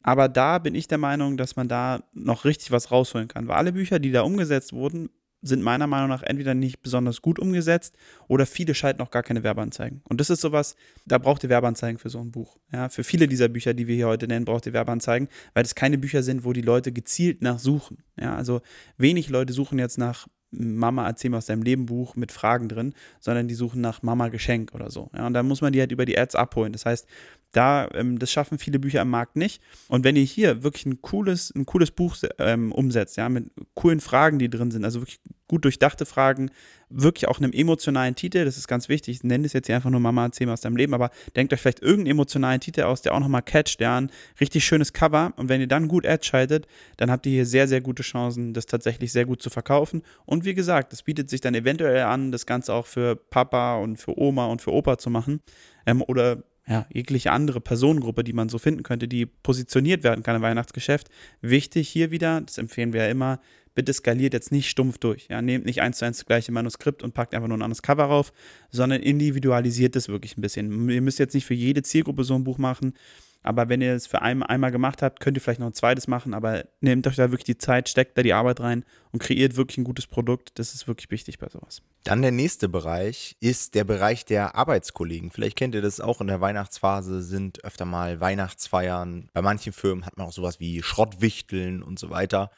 Aber 0.02 0.28
da 0.28 0.58
bin 0.58 0.74
ich 0.74 0.88
der 0.88 0.98
Meinung, 0.98 1.36
dass 1.36 1.56
man 1.56 1.68
da 1.68 2.02
noch 2.14 2.44
richtig 2.44 2.70
was 2.70 2.90
rausholen 2.90 3.28
kann. 3.28 3.48
Weil 3.48 3.56
alle 3.56 3.72
Bücher, 3.72 3.98
die 3.98 4.12
da 4.12 4.22
umgesetzt 4.22 4.72
wurden, 4.72 5.10
sind 5.42 5.62
meiner 5.62 5.86
Meinung 5.86 6.08
nach 6.08 6.22
entweder 6.22 6.54
nicht 6.54 6.82
besonders 6.82 7.22
gut 7.22 7.38
umgesetzt 7.38 7.96
oder 8.28 8.44
viele 8.44 8.74
schalten 8.74 9.00
auch 9.00 9.10
gar 9.10 9.22
keine 9.22 9.42
Werbeanzeigen. 9.42 10.02
Und 10.08 10.20
das 10.20 10.30
ist 10.30 10.40
sowas, 10.40 10.76
da 11.06 11.18
braucht 11.18 11.42
ihr 11.44 11.48
Werbeanzeigen 11.48 11.98
für 11.98 12.10
so 12.10 12.20
ein 12.20 12.30
Buch. 12.30 12.58
Ja, 12.72 12.88
für 12.88 13.04
viele 13.04 13.26
dieser 13.26 13.48
Bücher, 13.48 13.72
die 13.72 13.86
wir 13.86 13.94
hier 13.94 14.06
heute 14.06 14.28
nennen, 14.28 14.44
braucht 14.44 14.66
ihr 14.66 14.72
Werbeanzeigen, 14.72 15.28
weil 15.54 15.62
das 15.62 15.74
keine 15.74 15.98
Bücher 15.98 16.22
sind, 16.22 16.44
wo 16.44 16.52
die 16.52 16.60
Leute 16.60 16.92
gezielt 16.92 17.42
nach 17.42 17.58
suchen. 17.58 18.02
Ja, 18.18 18.36
also 18.36 18.60
wenig 18.98 19.30
Leute 19.30 19.52
suchen 19.52 19.78
jetzt 19.78 19.98
nach 19.98 20.26
Mama 20.50 21.06
erzähl 21.06 21.30
mir 21.30 21.38
aus 21.38 21.46
deinem 21.46 21.62
Leben 21.62 21.86
Buch 21.86 22.16
mit 22.16 22.32
Fragen 22.32 22.68
drin, 22.68 22.94
sondern 23.20 23.48
die 23.48 23.54
suchen 23.54 23.80
nach 23.80 24.02
Mama 24.02 24.28
Geschenk 24.28 24.74
oder 24.74 24.90
so. 24.90 25.10
Ja, 25.16 25.26
und 25.26 25.34
da 25.34 25.42
muss 25.42 25.60
man 25.60 25.72
die 25.72 25.80
halt 25.80 25.92
über 25.92 26.04
die 26.04 26.18
Ads 26.18 26.34
abholen. 26.34 26.72
Das 26.72 26.86
heißt, 26.86 27.06
da, 27.52 27.88
ähm, 27.94 28.18
das 28.18 28.30
schaffen 28.30 28.58
viele 28.58 28.78
Bücher 28.78 29.00
am 29.00 29.10
Markt 29.10 29.36
nicht. 29.36 29.62
Und 29.88 30.04
wenn 30.04 30.16
ihr 30.16 30.24
hier 30.24 30.62
wirklich 30.62 30.86
ein 30.86 31.02
cooles, 31.02 31.52
ein 31.54 31.66
cooles 31.66 31.90
Buch 31.90 32.16
ähm, 32.38 32.72
umsetzt, 32.72 33.16
ja, 33.16 33.28
mit 33.28 33.50
coolen 33.74 34.00
Fragen, 34.00 34.38
die 34.38 34.50
drin 34.50 34.70
sind, 34.70 34.84
also 34.84 35.00
wirklich 35.00 35.20
gut 35.50 35.64
durchdachte 35.64 36.06
Fragen, 36.06 36.52
wirklich 36.90 37.26
auch 37.26 37.38
einem 37.38 37.52
emotionalen 37.52 38.14
Titel, 38.14 38.44
das 38.44 38.56
ist 38.56 38.68
ganz 38.68 38.88
wichtig. 38.88 39.16
Ich 39.16 39.24
nenne 39.24 39.42
das 39.42 39.52
jetzt 39.52 39.66
hier 39.66 39.74
einfach 39.74 39.90
nur 39.90 39.98
Mama, 39.98 40.26
erzähl 40.26 40.46
mir 40.46 40.52
aus 40.52 40.60
deinem 40.60 40.76
Leben, 40.76 40.94
aber 40.94 41.10
denkt 41.34 41.52
euch 41.52 41.60
vielleicht 41.60 41.82
irgendeinen 41.82 42.12
emotionalen 42.12 42.60
Titel 42.60 42.82
aus, 42.82 43.02
der 43.02 43.14
auch 43.14 43.18
nochmal 43.18 43.42
catcht, 43.42 43.80
der 43.80 43.94
ein 43.94 44.10
richtig 44.40 44.64
schönes 44.64 44.92
Cover. 44.92 45.32
Und 45.36 45.48
wenn 45.48 45.60
ihr 45.60 45.66
dann 45.66 45.88
gut 45.88 46.06
Ads 46.06 46.24
schaltet, 46.24 46.68
dann 46.98 47.10
habt 47.10 47.26
ihr 47.26 47.32
hier 47.32 47.46
sehr, 47.46 47.66
sehr 47.66 47.80
gute 47.80 48.04
Chancen, 48.04 48.54
das 48.54 48.66
tatsächlich 48.66 49.10
sehr 49.10 49.26
gut 49.26 49.42
zu 49.42 49.50
verkaufen. 49.50 50.02
Und 50.24 50.44
wie 50.44 50.54
gesagt, 50.54 50.92
es 50.92 51.02
bietet 51.02 51.30
sich 51.30 51.40
dann 51.40 51.56
eventuell 51.56 52.04
an, 52.04 52.30
das 52.30 52.46
Ganze 52.46 52.72
auch 52.72 52.86
für 52.86 53.16
Papa 53.16 53.76
und 53.78 53.96
für 53.96 54.16
Oma 54.16 54.46
und 54.46 54.62
für 54.62 54.72
Opa 54.72 54.98
zu 54.98 55.10
machen. 55.10 55.40
Ähm, 55.84 56.00
oder 56.02 56.44
ja, 56.68 56.86
jegliche 56.92 57.32
andere 57.32 57.60
Personengruppe, 57.60 58.22
die 58.22 58.32
man 58.32 58.48
so 58.48 58.58
finden 58.58 58.84
könnte, 58.84 59.08
die 59.08 59.26
positioniert 59.26 60.04
werden 60.04 60.22
kann 60.22 60.36
im 60.36 60.42
Weihnachtsgeschäft. 60.42 61.08
Wichtig 61.40 61.88
hier 61.88 62.12
wieder, 62.12 62.40
das 62.42 62.58
empfehlen 62.58 62.92
wir 62.92 63.02
ja 63.02 63.10
immer, 63.10 63.40
bitte 63.74 63.92
skaliert 63.92 64.34
jetzt 64.34 64.52
nicht 64.52 64.68
stumpf 64.68 64.98
durch. 64.98 65.28
Ja, 65.28 65.42
nehmt 65.42 65.64
nicht 65.64 65.82
eins 65.82 65.98
zu 65.98 66.04
eins 66.04 66.18
das 66.18 66.26
gleiche 66.26 66.52
Manuskript 66.52 67.02
und 67.02 67.14
packt 67.14 67.34
einfach 67.34 67.48
nur 67.48 67.58
ein 67.58 67.62
anderes 67.62 67.82
Cover 67.82 68.04
rauf, 68.04 68.32
sondern 68.70 69.02
individualisiert 69.02 69.96
es 69.96 70.08
wirklich 70.08 70.36
ein 70.36 70.40
bisschen. 70.40 70.88
Ihr 70.88 71.02
müsst 71.02 71.18
jetzt 71.18 71.34
nicht 71.34 71.46
für 71.46 71.54
jede 71.54 71.82
Zielgruppe 71.82 72.24
so 72.24 72.34
ein 72.34 72.44
Buch 72.44 72.58
machen. 72.58 72.94
Aber 73.42 73.68
wenn 73.70 73.80
ihr 73.80 73.94
es 73.94 74.06
für 74.06 74.20
ein, 74.20 74.42
einmal 74.42 74.70
gemacht 74.70 75.00
habt, 75.00 75.20
könnt 75.20 75.36
ihr 75.36 75.40
vielleicht 75.40 75.60
noch 75.60 75.66
ein 75.66 75.74
zweites 75.74 76.08
machen, 76.08 76.34
aber 76.34 76.66
nehmt 76.80 77.06
euch 77.06 77.16
da 77.16 77.30
wirklich 77.30 77.44
die 77.44 77.56
Zeit, 77.56 77.88
steckt 77.88 78.18
da 78.18 78.22
die 78.22 78.34
Arbeit 78.34 78.60
rein 78.60 78.84
und 79.12 79.22
kreiert 79.22 79.56
wirklich 79.56 79.78
ein 79.78 79.84
gutes 79.84 80.06
Produkt. 80.06 80.58
Das 80.58 80.74
ist 80.74 80.86
wirklich 80.86 81.10
wichtig 81.10 81.38
bei 81.38 81.48
sowas. 81.48 81.80
Dann 82.04 82.20
der 82.20 82.32
nächste 82.32 82.68
Bereich 82.68 83.36
ist 83.40 83.74
der 83.74 83.84
Bereich 83.84 84.26
der 84.26 84.56
Arbeitskollegen. 84.56 85.30
Vielleicht 85.30 85.56
kennt 85.56 85.74
ihr 85.74 85.80
das 85.80 86.00
auch 86.00 86.20
in 86.20 86.26
der 86.26 86.42
Weihnachtsphase, 86.42 87.22
sind 87.22 87.64
öfter 87.64 87.86
mal 87.86 88.20
Weihnachtsfeiern. 88.20 89.30
Bei 89.32 89.40
manchen 89.40 89.72
Firmen 89.72 90.04
hat 90.04 90.18
man 90.18 90.26
auch 90.26 90.32
sowas 90.32 90.60
wie 90.60 90.82
Schrottwichteln 90.82 91.82
und 91.82 91.98
so 91.98 92.10
weiter. 92.10 92.50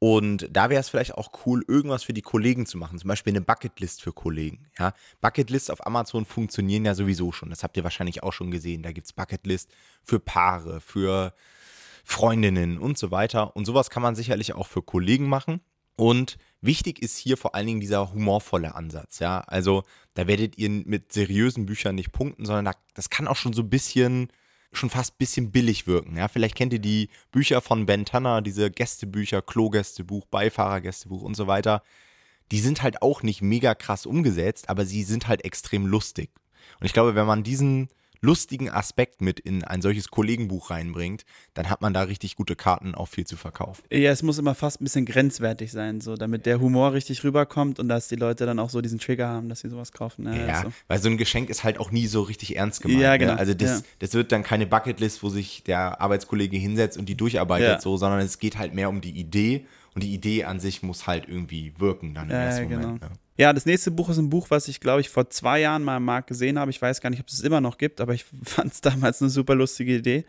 Und 0.00 0.48
da 0.52 0.70
wäre 0.70 0.80
es 0.80 0.88
vielleicht 0.88 1.14
auch 1.14 1.30
cool, 1.44 1.64
irgendwas 1.66 2.04
für 2.04 2.12
die 2.12 2.22
Kollegen 2.22 2.66
zu 2.66 2.78
machen. 2.78 2.98
Zum 2.98 3.08
Beispiel 3.08 3.32
eine 3.32 3.40
Bucketlist 3.40 4.00
für 4.00 4.12
Kollegen. 4.12 4.66
Ja? 4.78 4.92
Bucketlist 5.20 5.72
auf 5.72 5.84
Amazon 5.86 6.24
funktionieren 6.24 6.84
ja 6.84 6.94
sowieso 6.94 7.32
schon. 7.32 7.50
Das 7.50 7.64
habt 7.64 7.76
ihr 7.76 7.82
wahrscheinlich 7.82 8.22
auch 8.22 8.32
schon 8.32 8.52
gesehen. 8.52 8.82
Da 8.82 8.92
gibt 8.92 9.06
es 9.06 9.12
Bucketlist 9.12 9.70
für 10.04 10.20
Paare, 10.20 10.80
für 10.80 11.34
Freundinnen 12.04 12.78
und 12.78 12.96
so 12.96 13.10
weiter. 13.10 13.56
Und 13.56 13.64
sowas 13.64 13.90
kann 13.90 14.02
man 14.02 14.14
sicherlich 14.14 14.54
auch 14.54 14.68
für 14.68 14.82
Kollegen 14.82 15.28
machen. 15.28 15.60
Und 15.96 16.38
wichtig 16.60 17.02
ist 17.02 17.18
hier 17.18 17.36
vor 17.36 17.56
allen 17.56 17.66
Dingen 17.66 17.80
dieser 17.80 18.12
humorvolle 18.12 18.76
Ansatz. 18.76 19.18
Ja, 19.18 19.40
also 19.40 19.82
da 20.14 20.28
werdet 20.28 20.56
ihr 20.58 20.70
mit 20.70 21.12
seriösen 21.12 21.66
Büchern 21.66 21.96
nicht 21.96 22.12
punkten, 22.12 22.44
sondern 22.46 22.72
das 22.94 23.10
kann 23.10 23.26
auch 23.26 23.34
schon 23.34 23.52
so 23.52 23.62
ein 23.62 23.70
bisschen 23.70 24.28
schon 24.72 24.90
fast 24.90 25.14
ein 25.14 25.18
bisschen 25.18 25.50
billig 25.50 25.86
wirken. 25.86 26.16
Ja, 26.16 26.28
vielleicht 26.28 26.54
kennt 26.54 26.72
ihr 26.72 26.78
die 26.78 27.08
Bücher 27.32 27.60
von 27.60 27.86
Ben 27.86 28.04
Tanner, 28.04 28.42
diese 28.42 28.70
Gästebücher, 28.70 29.42
Klogästebuch, 29.42 30.26
Beifahrergästebuch 30.26 31.22
und 31.22 31.34
so 31.34 31.46
weiter. 31.46 31.82
Die 32.50 32.60
sind 32.60 32.82
halt 32.82 33.02
auch 33.02 33.22
nicht 33.22 33.42
mega 33.42 33.74
krass 33.74 34.06
umgesetzt, 34.06 34.68
aber 34.68 34.84
sie 34.84 35.02
sind 35.02 35.28
halt 35.28 35.44
extrem 35.44 35.86
lustig. 35.86 36.30
Und 36.80 36.86
ich 36.86 36.92
glaube, 36.92 37.14
wenn 37.14 37.26
man 37.26 37.42
diesen 37.42 37.88
lustigen 38.20 38.70
Aspekt 38.70 39.20
mit 39.20 39.40
in 39.40 39.64
ein 39.64 39.82
solches 39.82 40.08
Kollegenbuch 40.08 40.70
reinbringt, 40.70 41.24
dann 41.54 41.70
hat 41.70 41.80
man 41.80 41.94
da 41.94 42.02
richtig 42.02 42.36
gute 42.36 42.56
Karten, 42.56 42.94
auch 42.94 43.08
viel 43.08 43.26
zu 43.26 43.36
verkaufen. 43.36 43.82
Ja, 43.90 44.10
es 44.10 44.22
muss 44.22 44.38
immer 44.38 44.54
fast 44.54 44.80
ein 44.80 44.84
bisschen 44.84 45.06
grenzwertig 45.06 45.72
sein, 45.72 46.00
so 46.00 46.16
damit 46.16 46.46
der 46.46 46.60
Humor 46.60 46.92
richtig 46.92 47.24
rüberkommt 47.24 47.78
und 47.78 47.88
dass 47.88 48.08
die 48.08 48.16
Leute 48.16 48.46
dann 48.46 48.58
auch 48.58 48.70
so 48.70 48.80
diesen 48.80 48.98
Trigger 48.98 49.28
haben, 49.28 49.48
dass 49.48 49.60
sie 49.60 49.68
sowas 49.68 49.92
kaufen. 49.92 50.26
Ja, 50.26 50.46
ja 50.46 50.62
so. 50.62 50.72
weil 50.88 51.00
so 51.00 51.08
ein 51.08 51.16
Geschenk 51.16 51.50
ist 51.50 51.64
halt 51.64 51.78
auch 51.78 51.90
nie 51.90 52.06
so 52.06 52.22
richtig 52.22 52.56
ernst 52.56 52.82
gemeint. 52.82 53.00
Ja, 53.00 53.16
genau. 53.16 53.34
Ne? 53.34 53.38
Also 53.38 53.54
das, 53.54 53.80
ja. 53.80 53.86
das 54.00 54.14
wird 54.14 54.32
dann 54.32 54.42
keine 54.42 54.66
Bucketlist, 54.66 55.22
wo 55.22 55.28
sich 55.28 55.62
der 55.64 56.00
Arbeitskollege 56.00 56.56
hinsetzt 56.56 56.98
und 56.98 57.08
die 57.08 57.16
durcharbeitet, 57.16 57.68
ja. 57.68 57.80
so, 57.80 57.96
sondern 57.96 58.20
es 58.20 58.38
geht 58.38 58.58
halt 58.58 58.74
mehr 58.74 58.88
um 58.88 59.00
die 59.00 59.12
Idee 59.12 59.66
und 59.94 60.02
die 60.02 60.12
Idee 60.12 60.44
an 60.44 60.60
sich 60.60 60.82
muss 60.82 61.06
halt 61.06 61.28
irgendwie 61.28 61.72
wirken 61.78 62.14
dann 62.14 62.30
im 62.30 62.36
ja, 62.36 62.42
ersten 62.42 62.68
genau. 62.68 62.82
Moment. 62.82 63.02
Ne? 63.02 63.10
Ja, 63.40 63.52
das 63.52 63.66
nächste 63.66 63.92
Buch 63.92 64.08
ist 64.08 64.18
ein 64.18 64.30
Buch, 64.30 64.50
was 64.50 64.66
ich, 64.66 64.80
glaube 64.80 65.00
ich, 65.00 65.10
vor 65.10 65.30
zwei 65.30 65.60
Jahren 65.60 65.84
mal 65.84 65.94
am 65.94 66.04
Markt 66.04 66.26
gesehen 66.26 66.58
habe. 66.58 66.72
Ich 66.72 66.82
weiß 66.82 67.00
gar 67.00 67.08
nicht, 67.08 67.20
ob 67.20 67.28
es 67.28 67.34
es 67.34 67.40
immer 67.42 67.60
noch 67.60 67.78
gibt, 67.78 68.00
aber 68.00 68.12
ich 68.12 68.24
fand 68.42 68.72
es 68.72 68.80
damals 68.80 69.22
eine 69.22 69.30
super 69.30 69.54
lustige 69.54 69.94
Idee. 69.94 70.24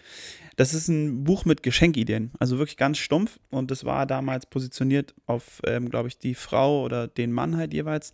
Das 0.57 0.75
ist 0.75 0.89
ein 0.89 1.23
Buch 1.23 1.43
mit 1.43 1.63
Geschenkideen, 1.63 2.29
also 2.37 2.59
wirklich 2.59 2.77
ganz 2.77 2.99
stumpf. 2.99 3.39
Und 3.49 3.71
das 3.71 3.83
war 3.83 4.05
damals 4.05 4.45
positioniert 4.45 5.15
auf, 5.25 5.59
ähm, 5.65 5.89
glaube 5.89 6.07
ich, 6.07 6.19
die 6.19 6.35
Frau 6.35 6.83
oder 6.83 7.07
den 7.07 7.31
Mann 7.31 7.57
halt 7.57 7.73
jeweils. 7.73 8.13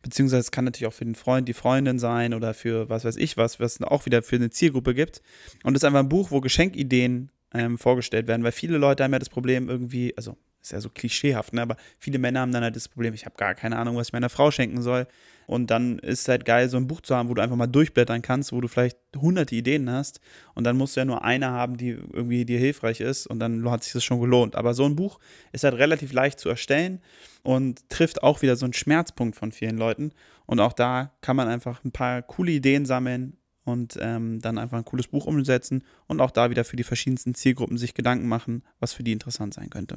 Beziehungsweise 0.00 0.40
es 0.40 0.50
kann 0.50 0.64
natürlich 0.64 0.88
auch 0.88 0.96
für 0.96 1.04
den 1.04 1.16
Freund, 1.16 1.46
die 1.46 1.52
Freundin 1.52 1.98
sein 1.98 2.32
oder 2.32 2.54
für 2.54 2.88
was 2.88 3.04
weiß 3.04 3.16
ich 3.16 3.36
was, 3.36 3.60
was 3.60 3.82
auch 3.82 4.06
wieder 4.06 4.22
für 4.22 4.36
eine 4.36 4.48
Zielgruppe 4.48 4.94
gibt. 4.94 5.20
Und 5.64 5.74
das 5.74 5.82
ist 5.82 5.86
einfach 5.86 6.00
ein 6.00 6.08
Buch, 6.08 6.30
wo 6.30 6.40
Geschenkideen 6.40 7.30
ähm, 7.52 7.76
vorgestellt 7.76 8.26
werden, 8.26 8.42
weil 8.42 8.52
viele 8.52 8.78
Leute 8.78 9.04
haben 9.04 9.12
ja 9.12 9.18
das 9.18 9.28
Problem 9.28 9.68
irgendwie, 9.68 10.16
also 10.16 10.38
ist 10.62 10.72
ja 10.72 10.80
so 10.80 10.90
klischeehaft, 10.90 11.52
ne? 11.52 11.62
aber 11.62 11.76
viele 11.98 12.18
Männer 12.18 12.40
haben 12.40 12.52
dann 12.52 12.62
halt 12.62 12.76
das 12.76 12.88
Problem, 12.88 13.14
ich 13.14 13.24
habe 13.24 13.36
gar 13.36 13.54
keine 13.54 13.76
Ahnung, 13.78 13.96
was 13.96 14.08
ich 14.08 14.12
meiner 14.12 14.28
Frau 14.28 14.50
schenken 14.50 14.82
soll. 14.82 15.06
Und 15.50 15.68
dann 15.68 15.98
ist 15.98 16.20
es 16.20 16.28
halt 16.28 16.44
geil, 16.44 16.68
so 16.68 16.76
ein 16.76 16.86
Buch 16.86 17.00
zu 17.00 17.16
haben, 17.16 17.28
wo 17.28 17.34
du 17.34 17.42
einfach 17.42 17.56
mal 17.56 17.66
durchblättern 17.66 18.22
kannst, 18.22 18.52
wo 18.52 18.60
du 18.60 18.68
vielleicht 18.68 18.96
hunderte 19.16 19.56
Ideen 19.56 19.90
hast. 19.90 20.20
Und 20.54 20.62
dann 20.62 20.76
musst 20.76 20.94
du 20.94 21.00
ja 21.00 21.04
nur 21.04 21.24
eine 21.24 21.50
haben, 21.50 21.76
die 21.76 21.88
irgendwie 21.88 22.44
dir 22.44 22.60
hilfreich 22.60 23.00
ist. 23.00 23.26
Und 23.26 23.40
dann 23.40 23.68
hat 23.68 23.82
sich 23.82 23.92
das 23.92 24.04
schon 24.04 24.20
gelohnt. 24.20 24.54
Aber 24.54 24.74
so 24.74 24.84
ein 24.84 24.94
Buch 24.94 25.18
ist 25.50 25.64
halt 25.64 25.74
relativ 25.74 26.12
leicht 26.12 26.38
zu 26.38 26.48
erstellen 26.48 27.00
und 27.42 27.88
trifft 27.88 28.22
auch 28.22 28.42
wieder 28.42 28.54
so 28.54 28.64
einen 28.64 28.74
Schmerzpunkt 28.74 29.34
von 29.34 29.50
vielen 29.50 29.76
Leuten. 29.76 30.12
Und 30.46 30.60
auch 30.60 30.72
da 30.72 31.12
kann 31.20 31.34
man 31.34 31.48
einfach 31.48 31.82
ein 31.84 31.90
paar 31.90 32.22
coole 32.22 32.52
Ideen 32.52 32.86
sammeln 32.86 33.36
und 33.64 33.98
ähm, 34.00 34.40
dann 34.40 34.56
einfach 34.56 34.78
ein 34.78 34.84
cooles 34.84 35.08
Buch 35.08 35.26
umsetzen 35.26 35.82
und 36.06 36.20
auch 36.20 36.30
da 36.30 36.50
wieder 36.50 36.62
für 36.62 36.76
die 36.76 36.84
verschiedensten 36.84 37.34
Zielgruppen 37.34 37.76
sich 37.76 37.94
Gedanken 37.94 38.28
machen, 38.28 38.62
was 38.78 38.92
für 38.92 39.02
die 39.02 39.12
interessant 39.12 39.54
sein 39.54 39.68
könnte. 39.68 39.96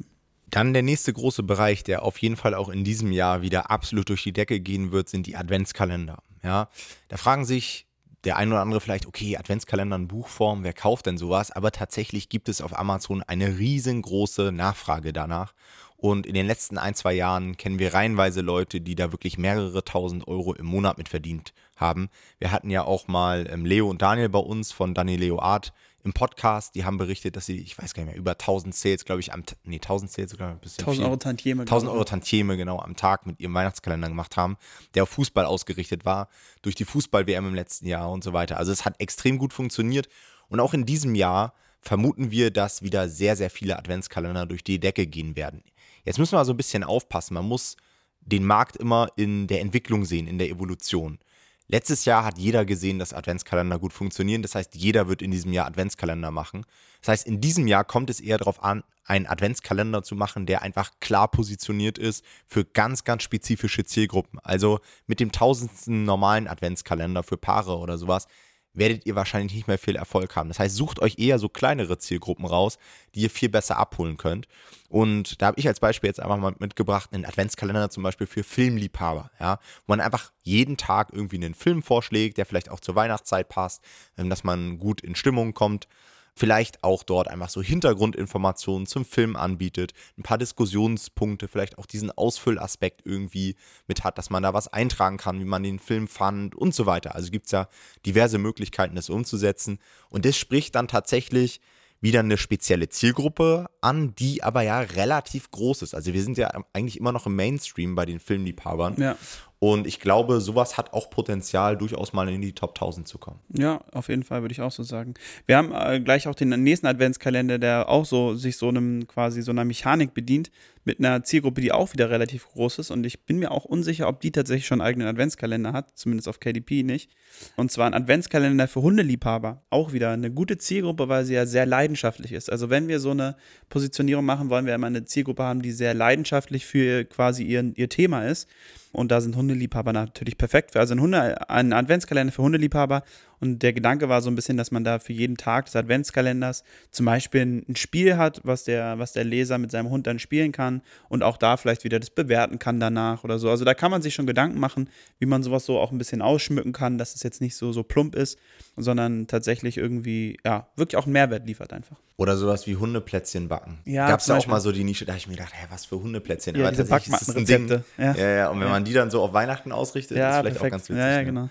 Dann 0.54 0.72
der 0.72 0.84
nächste 0.84 1.12
große 1.12 1.42
Bereich, 1.42 1.82
der 1.82 2.04
auf 2.04 2.18
jeden 2.18 2.36
Fall 2.36 2.54
auch 2.54 2.68
in 2.68 2.84
diesem 2.84 3.10
Jahr 3.10 3.42
wieder 3.42 3.72
absolut 3.72 4.08
durch 4.08 4.22
die 4.22 4.32
Decke 4.32 4.60
gehen 4.60 4.92
wird, 4.92 5.08
sind 5.08 5.26
die 5.26 5.34
Adventskalender. 5.34 6.22
Ja, 6.44 6.68
da 7.08 7.16
fragen 7.16 7.44
sich 7.44 7.88
der 8.22 8.36
ein 8.36 8.52
oder 8.52 8.60
andere 8.60 8.80
vielleicht, 8.80 9.06
okay, 9.06 9.36
Adventskalender 9.36 9.96
in 9.96 10.06
Buchform, 10.06 10.62
wer 10.62 10.72
kauft 10.72 11.06
denn 11.06 11.18
sowas? 11.18 11.50
Aber 11.50 11.72
tatsächlich 11.72 12.28
gibt 12.28 12.48
es 12.48 12.60
auf 12.60 12.78
Amazon 12.78 13.24
eine 13.24 13.58
riesengroße 13.58 14.52
Nachfrage 14.52 15.12
danach. 15.12 15.54
Und 15.96 16.24
in 16.24 16.34
den 16.34 16.46
letzten 16.46 16.78
ein, 16.78 16.94
zwei 16.94 17.14
Jahren 17.14 17.56
kennen 17.56 17.80
wir 17.80 17.92
reihenweise 17.92 18.40
Leute, 18.40 18.80
die 18.80 18.94
da 18.94 19.10
wirklich 19.10 19.36
mehrere 19.38 19.82
tausend 19.82 20.28
Euro 20.28 20.54
im 20.54 20.66
Monat 20.66 20.98
mit 20.98 21.08
verdient 21.08 21.52
haben. 21.74 22.10
Wir 22.38 22.52
hatten 22.52 22.70
ja 22.70 22.84
auch 22.84 23.08
mal 23.08 23.48
ähm, 23.50 23.66
Leo 23.66 23.90
und 23.90 24.02
Daniel 24.02 24.28
bei 24.28 24.38
uns 24.38 24.70
von 24.70 24.94
Daniel 24.94 25.18
Leo 25.18 25.40
Art 25.40 25.72
im 26.04 26.12
Podcast, 26.12 26.74
die 26.74 26.84
haben 26.84 26.98
berichtet, 26.98 27.34
dass 27.34 27.46
sie, 27.46 27.58
ich 27.58 27.78
weiß 27.78 27.94
gar 27.94 28.02
nicht 28.04 28.12
mehr, 28.12 28.18
über 28.18 28.32
1000 28.32 28.74
Sales, 28.74 29.06
glaube 29.06 29.20
ich, 29.20 29.32
am, 29.32 29.42
nee, 29.64 29.76
1000 29.76 30.10
Sales 30.10 30.30
sogar 30.30 30.50
ein 30.50 30.58
bisschen 30.58 30.82
1000 30.82 30.96
viel. 30.96 31.06
Euro 31.06 31.16
Tantieme. 31.16 31.62
1000 31.62 31.90
Euro 31.90 32.04
Tantieme, 32.04 32.56
genau, 32.58 32.78
am 32.78 32.94
Tag 32.94 33.26
mit 33.26 33.40
ihrem 33.40 33.54
Weihnachtskalender 33.54 34.08
gemacht 34.08 34.36
haben, 34.36 34.58
der 34.94 35.04
auf 35.04 35.08
Fußball 35.08 35.46
ausgerichtet 35.46 36.04
war, 36.04 36.28
durch 36.60 36.74
die 36.74 36.84
Fußball-WM 36.84 37.48
im 37.48 37.54
letzten 37.54 37.86
Jahr 37.86 38.12
und 38.12 38.22
so 38.22 38.34
weiter. 38.34 38.58
Also 38.58 38.70
es 38.70 38.84
hat 38.84 39.00
extrem 39.00 39.38
gut 39.38 39.54
funktioniert 39.54 40.08
und 40.48 40.60
auch 40.60 40.74
in 40.74 40.84
diesem 40.84 41.14
Jahr 41.14 41.54
vermuten 41.80 42.30
wir, 42.30 42.50
dass 42.50 42.82
wieder 42.82 43.08
sehr, 43.08 43.34
sehr 43.34 43.50
viele 43.50 43.78
Adventskalender 43.78 44.46
durch 44.46 44.62
die 44.62 44.78
Decke 44.78 45.06
gehen 45.06 45.36
werden. 45.36 45.62
Jetzt 46.04 46.18
müssen 46.18 46.32
wir 46.32 46.38
also 46.38 46.52
ein 46.52 46.58
bisschen 46.58 46.84
aufpassen. 46.84 47.34
Man 47.34 47.46
muss 47.46 47.76
den 48.20 48.44
Markt 48.44 48.76
immer 48.76 49.08
in 49.16 49.46
der 49.46 49.60
Entwicklung 49.62 50.04
sehen, 50.04 50.26
in 50.26 50.38
der 50.38 50.48
Evolution. 50.48 51.18
Letztes 51.66 52.04
Jahr 52.04 52.24
hat 52.24 52.38
jeder 52.38 52.64
gesehen, 52.64 52.98
dass 52.98 53.14
Adventskalender 53.14 53.78
gut 53.78 53.92
funktionieren. 53.92 54.42
Das 54.42 54.54
heißt, 54.54 54.74
jeder 54.74 55.08
wird 55.08 55.22
in 55.22 55.30
diesem 55.30 55.52
Jahr 55.52 55.66
Adventskalender 55.66 56.30
machen. 56.30 56.66
Das 57.00 57.08
heißt, 57.08 57.26
in 57.26 57.40
diesem 57.40 57.66
Jahr 57.66 57.84
kommt 57.84 58.10
es 58.10 58.20
eher 58.20 58.38
darauf 58.38 58.62
an, 58.62 58.82
einen 59.04 59.26
Adventskalender 59.26 60.02
zu 60.02 60.14
machen, 60.14 60.46
der 60.46 60.62
einfach 60.62 60.92
klar 61.00 61.28
positioniert 61.28 61.98
ist 61.98 62.24
für 62.46 62.64
ganz, 62.64 63.04
ganz 63.04 63.22
spezifische 63.22 63.84
Zielgruppen. 63.84 64.38
Also 64.40 64.80
mit 65.06 65.20
dem 65.20 65.32
tausendsten 65.32 66.04
normalen 66.04 66.48
Adventskalender 66.48 67.22
für 67.22 67.36
Paare 67.36 67.78
oder 67.78 67.98
sowas 67.98 68.26
werdet 68.74 69.06
ihr 69.06 69.14
wahrscheinlich 69.14 69.54
nicht 69.54 69.68
mehr 69.68 69.78
viel 69.78 69.96
Erfolg 69.96 70.36
haben. 70.36 70.48
Das 70.48 70.58
heißt, 70.58 70.76
sucht 70.76 71.00
euch 71.00 71.18
eher 71.18 71.38
so 71.38 71.48
kleinere 71.48 71.98
Zielgruppen 71.98 72.44
raus, 72.44 72.78
die 73.14 73.22
ihr 73.22 73.30
viel 73.30 73.48
besser 73.48 73.78
abholen 73.78 74.16
könnt. 74.16 74.46
Und 74.88 75.40
da 75.40 75.46
habe 75.46 75.58
ich 75.58 75.66
als 75.66 75.80
Beispiel 75.80 76.08
jetzt 76.08 76.20
einfach 76.20 76.36
mal 76.36 76.54
mitgebracht, 76.58 77.10
einen 77.12 77.24
Adventskalender 77.24 77.90
zum 77.90 78.02
Beispiel 78.02 78.26
für 78.26 78.44
Filmliebhaber, 78.44 79.30
ja, 79.40 79.58
wo 79.86 79.92
man 79.92 80.00
einfach 80.00 80.30
jeden 80.42 80.76
Tag 80.76 81.08
irgendwie 81.12 81.36
einen 81.36 81.54
Film 81.54 81.82
vorschlägt, 81.82 82.36
der 82.36 82.46
vielleicht 82.46 82.70
auch 82.70 82.80
zur 82.80 82.94
Weihnachtszeit 82.94 83.48
passt, 83.48 83.82
ähm, 84.18 84.28
dass 84.28 84.44
man 84.44 84.78
gut 84.78 85.00
in 85.00 85.14
Stimmung 85.14 85.54
kommt 85.54 85.88
vielleicht 86.34 86.82
auch 86.82 87.02
dort 87.02 87.28
einfach 87.28 87.48
so 87.48 87.62
Hintergrundinformationen 87.62 88.86
zum 88.86 89.04
Film 89.04 89.36
anbietet, 89.36 89.92
ein 90.18 90.22
paar 90.22 90.38
Diskussionspunkte, 90.38 91.48
vielleicht 91.48 91.78
auch 91.78 91.86
diesen 91.86 92.10
Ausfüllaspekt 92.10 93.02
irgendwie 93.04 93.56
mit 93.86 94.04
hat, 94.04 94.18
dass 94.18 94.30
man 94.30 94.42
da 94.42 94.52
was 94.52 94.68
eintragen 94.68 95.16
kann, 95.16 95.40
wie 95.40 95.44
man 95.44 95.62
den 95.62 95.78
Film 95.78 96.08
fand 96.08 96.54
und 96.54 96.74
so 96.74 96.86
weiter. 96.86 97.14
Also 97.14 97.30
gibt 97.30 97.46
es 97.46 97.52
ja 97.52 97.68
diverse 98.04 98.38
Möglichkeiten, 98.38 98.96
das 98.96 99.10
umzusetzen. 99.10 99.78
Und 100.08 100.24
das 100.24 100.36
spricht 100.36 100.74
dann 100.74 100.88
tatsächlich 100.88 101.60
wieder 102.00 102.20
eine 102.20 102.36
spezielle 102.36 102.90
Zielgruppe 102.90 103.66
an, 103.80 104.14
die 104.16 104.42
aber 104.42 104.62
ja 104.62 104.80
relativ 104.80 105.50
groß 105.50 105.82
ist. 105.82 105.94
Also 105.94 106.12
wir 106.12 106.22
sind 106.22 106.36
ja 106.36 106.50
eigentlich 106.74 106.98
immer 106.98 107.12
noch 107.12 107.26
im 107.26 107.34
Mainstream 107.34 107.94
bei 107.94 108.04
den 108.04 108.20
Filmliebhabern. 108.20 108.96
Ja. 108.98 109.16
Und 109.64 109.86
ich 109.86 109.98
glaube, 109.98 110.42
sowas 110.42 110.76
hat 110.76 110.92
auch 110.92 111.08
Potenzial, 111.08 111.78
durchaus 111.78 112.12
mal 112.12 112.28
in 112.28 112.42
die 112.42 112.52
Top 112.52 112.72
1000 112.72 113.08
zu 113.08 113.16
kommen. 113.16 113.40
Ja, 113.48 113.80
auf 113.92 114.10
jeden 114.10 114.22
Fall 114.22 114.42
würde 114.42 114.52
ich 114.52 114.60
auch 114.60 114.70
so 114.70 114.82
sagen. 114.82 115.14
Wir 115.46 115.56
haben 115.56 115.72
äh, 115.72 116.00
gleich 116.00 116.28
auch 116.28 116.34
den 116.34 116.50
nächsten 116.50 116.86
Adventskalender, 116.86 117.58
der 117.58 117.88
auch 117.88 118.04
so 118.04 118.34
sich 118.34 118.58
so 118.58 118.68
einem 118.68 119.08
quasi 119.08 119.40
so 119.40 119.52
einer 119.52 119.64
Mechanik 119.64 120.12
bedient, 120.12 120.50
mit 120.84 120.98
einer 120.98 121.22
Zielgruppe, 121.22 121.62
die 121.62 121.72
auch 121.72 121.94
wieder 121.94 122.10
relativ 122.10 122.46
groß 122.48 122.78
ist. 122.78 122.90
Und 122.90 123.06
ich 123.06 123.24
bin 123.24 123.38
mir 123.38 123.52
auch 123.52 123.64
unsicher, 123.64 124.06
ob 124.06 124.20
die 124.20 124.32
tatsächlich 124.32 124.66
schon 124.66 124.82
einen 124.82 124.86
eigenen 124.86 125.08
Adventskalender 125.08 125.72
hat, 125.72 125.96
zumindest 125.96 126.28
auf 126.28 126.40
KDP 126.40 126.82
nicht. 126.82 127.10
Und 127.56 127.72
zwar 127.72 127.86
ein 127.86 127.94
Adventskalender 127.94 128.68
für 128.68 128.82
Hundeliebhaber. 128.82 129.62
Auch 129.70 129.94
wieder 129.94 130.10
eine 130.10 130.30
gute 130.30 130.58
Zielgruppe, 130.58 131.08
weil 131.08 131.24
sie 131.24 131.32
ja 131.32 131.46
sehr 131.46 131.64
leidenschaftlich 131.64 132.32
ist. 132.32 132.52
Also 132.52 132.68
wenn 132.68 132.86
wir 132.86 133.00
so 133.00 133.12
eine 133.12 133.34
Positionierung 133.70 134.26
machen, 134.26 134.50
wollen 134.50 134.66
wir 134.66 134.74
immer 134.74 134.88
eine 134.88 135.06
Zielgruppe 135.06 135.42
haben, 135.42 135.62
die 135.62 135.72
sehr 135.72 135.94
leidenschaftlich 135.94 136.66
für 136.66 137.06
quasi 137.06 137.44
ihr, 137.44 137.72
ihr 137.76 137.88
Thema 137.88 138.26
ist. 138.26 138.46
Und 138.94 139.10
da 139.10 139.20
sind 139.20 139.36
Hundeliebhaber 139.36 139.92
natürlich 139.92 140.38
perfekt. 140.38 140.76
Also 140.76 140.94
ein, 140.94 141.00
Hunde, 141.00 141.50
ein 141.50 141.72
Adventskalender 141.72 142.32
für 142.32 142.42
Hundeliebhaber. 142.42 143.02
Und 143.44 143.62
der 143.62 143.74
Gedanke 143.74 144.08
war 144.08 144.22
so 144.22 144.30
ein 144.30 144.34
bisschen, 144.36 144.56
dass 144.56 144.70
man 144.70 144.84
da 144.84 144.98
für 144.98 145.12
jeden 145.12 145.36
Tag 145.36 145.66
des 145.66 145.76
Adventskalenders 145.76 146.64
zum 146.90 147.04
Beispiel 147.04 147.42
ein 147.68 147.76
Spiel 147.76 148.16
hat, 148.16 148.40
was 148.42 148.64
der, 148.64 148.98
was 148.98 149.12
der 149.12 149.24
Leser 149.24 149.58
mit 149.58 149.70
seinem 149.70 149.90
Hund 149.90 150.06
dann 150.06 150.18
spielen 150.18 150.50
kann 150.50 150.80
und 151.10 151.22
auch 151.22 151.36
da 151.36 151.58
vielleicht 151.58 151.84
wieder 151.84 152.00
das 152.00 152.08
bewerten 152.08 152.58
kann 152.58 152.80
danach 152.80 153.22
oder 153.22 153.38
so. 153.38 153.50
Also 153.50 153.66
da 153.66 153.74
kann 153.74 153.90
man 153.90 154.00
sich 154.00 154.14
schon 154.14 154.26
Gedanken 154.26 154.58
machen, 154.58 154.88
wie 155.18 155.26
man 155.26 155.42
sowas 155.42 155.66
so 155.66 155.78
auch 155.78 155.92
ein 155.92 155.98
bisschen 155.98 156.22
ausschmücken 156.22 156.72
kann, 156.72 156.96
dass 156.96 157.14
es 157.14 157.22
jetzt 157.22 157.42
nicht 157.42 157.54
so, 157.54 157.70
so 157.70 157.82
plump 157.82 158.14
ist, 158.14 158.38
sondern 158.78 159.26
tatsächlich 159.26 159.76
irgendwie, 159.76 160.38
ja, 160.42 160.68
wirklich 160.76 160.96
auch 160.96 161.04
einen 161.04 161.12
Mehrwert 161.12 161.46
liefert 161.46 161.74
einfach. 161.74 161.98
Oder 162.16 162.38
sowas 162.38 162.66
wie 162.66 162.76
Hundeplätzchen 162.76 163.48
backen. 163.48 163.80
Ja, 163.84 164.08
Gab 164.08 164.20
es 164.20 164.26
zum 164.26 164.36
auch 164.38 164.46
mal 164.46 164.60
so 164.60 164.72
die 164.72 164.84
Nische, 164.84 165.04
da 165.04 165.12
habe 165.12 165.18
ich 165.18 165.26
mir 165.28 165.34
gedacht, 165.34 165.52
hä, 165.52 165.66
was 165.68 165.84
für 165.84 166.00
Hundeplätzchen. 166.00 166.56
Ja, 166.56 166.62
Aber 166.62 166.70
diese 166.70 166.88
tatsächlich 166.88 167.20
ist 167.20 167.28
es 167.28 167.36
ein 167.36 167.44
Ding. 167.44 167.66
Backmattenrezepte. 167.68 168.22
Ja. 168.22 168.36
ja, 168.36 168.48
und 168.48 168.60
wenn 168.60 168.68
Ja. 168.68 168.72
man 168.72 168.84
die 168.84 168.94
dann 168.94 169.10
so 169.10 169.20
auf 169.20 169.34
Weihnachten 169.34 169.70
ausrichtet, 169.70 170.16
ist 170.16 170.22
vielleicht 170.24 170.60
auch 170.62 170.70
ganz 170.70 170.84
witzig. 170.88 170.96
Ja, 170.96 171.20
ja, 171.20 171.30
ne? 171.30 171.50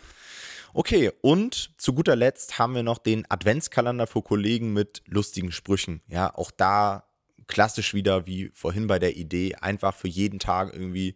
Okay, 0.73 1.11
und 1.21 1.71
zu 1.77 1.93
guter 1.93 2.15
Letzt 2.15 2.57
haben 2.57 2.73
wir 2.73 2.83
noch 2.83 2.97
den 2.97 3.29
Adventskalender 3.29 4.07
für 4.07 4.21
Kollegen 4.23 4.73
mit 4.73 5.03
lustigen 5.05 5.51
Sprüchen. 5.51 6.01
Ja, 6.07 6.33
auch 6.35 6.49
da 6.51 7.03
klassisch 7.47 7.93
wieder 7.93 8.25
wie 8.25 8.49
vorhin 8.53 8.87
bei 8.87 8.97
der 8.99 9.15
Idee, 9.15 9.55
einfach 9.55 9.93
für 9.93 10.07
jeden 10.07 10.39
Tag 10.39 10.73
irgendwie 10.73 11.15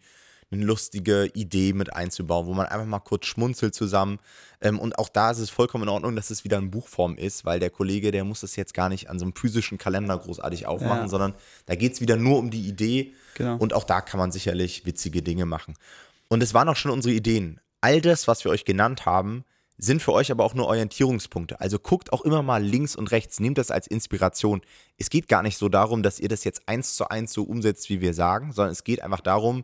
eine 0.49 0.63
lustige 0.63 1.25
Idee 1.33 1.73
mit 1.73 1.91
einzubauen, 1.93 2.45
wo 2.45 2.53
man 2.53 2.67
einfach 2.67 2.85
mal 2.85 2.99
kurz 2.99 3.25
schmunzelt 3.25 3.75
zusammen. 3.75 4.19
Ähm, 4.61 4.79
und 4.79 4.97
auch 4.97 5.09
da 5.09 5.31
ist 5.31 5.39
es 5.39 5.49
vollkommen 5.49 5.83
in 5.83 5.89
Ordnung, 5.89 6.15
dass 6.15 6.29
es 6.29 6.43
wieder 6.45 6.57
in 6.57 6.71
Buchform 6.71 7.17
ist, 7.17 7.43
weil 7.43 7.59
der 7.59 7.69
Kollege, 7.69 8.11
der 8.11 8.23
muss 8.23 8.41
das 8.41 8.55
jetzt 8.55 8.73
gar 8.73 8.87
nicht 8.87 9.09
an 9.09 9.19
so 9.19 9.25
einem 9.25 9.35
physischen 9.35 9.77
Kalender 9.77 10.17
großartig 10.17 10.65
aufmachen, 10.65 11.03
Ja. 11.03 11.07
sondern 11.09 11.33
da 11.65 11.75
geht 11.75 11.93
es 11.93 12.01
wieder 12.01 12.15
nur 12.15 12.37
um 12.37 12.49
die 12.49 12.65
Idee. 12.65 13.13
Genau. 13.33 13.57
Und 13.57 13.73
auch 13.73 13.83
da 13.83 13.99
kann 13.99 14.19
man 14.19 14.31
sicherlich 14.31 14.85
witzige 14.85 15.21
Dinge 15.21 15.45
machen. 15.45 15.73
Und 16.29 16.41
es 16.41 16.53
waren 16.53 16.69
auch 16.69 16.75
schon 16.77 16.91
unsere 16.91 17.13
Ideen. 17.13 17.59
All 17.87 18.01
das, 18.01 18.27
was 18.27 18.43
wir 18.43 18.51
euch 18.51 18.65
genannt 18.65 19.05
haben, 19.05 19.45
sind 19.77 20.01
für 20.01 20.11
euch 20.11 20.29
aber 20.29 20.43
auch 20.43 20.53
nur 20.53 20.67
Orientierungspunkte. 20.67 21.61
Also 21.61 21.79
guckt 21.79 22.11
auch 22.11 22.19
immer 22.19 22.41
mal 22.43 22.61
links 22.61 22.97
und 22.97 23.11
rechts, 23.11 23.39
nehmt 23.39 23.57
das 23.57 23.71
als 23.71 23.87
Inspiration. 23.87 24.59
Es 24.97 25.09
geht 25.09 25.29
gar 25.29 25.41
nicht 25.41 25.57
so 25.57 25.69
darum, 25.69 26.03
dass 26.03 26.19
ihr 26.19 26.27
das 26.27 26.43
jetzt 26.43 26.67
eins 26.67 26.95
zu 26.95 27.07
eins 27.07 27.31
so 27.31 27.43
umsetzt, 27.43 27.89
wie 27.89 28.01
wir 28.01 28.13
sagen, 28.13 28.51
sondern 28.51 28.73
es 28.73 28.83
geht 28.83 29.01
einfach 29.01 29.21
darum, 29.21 29.63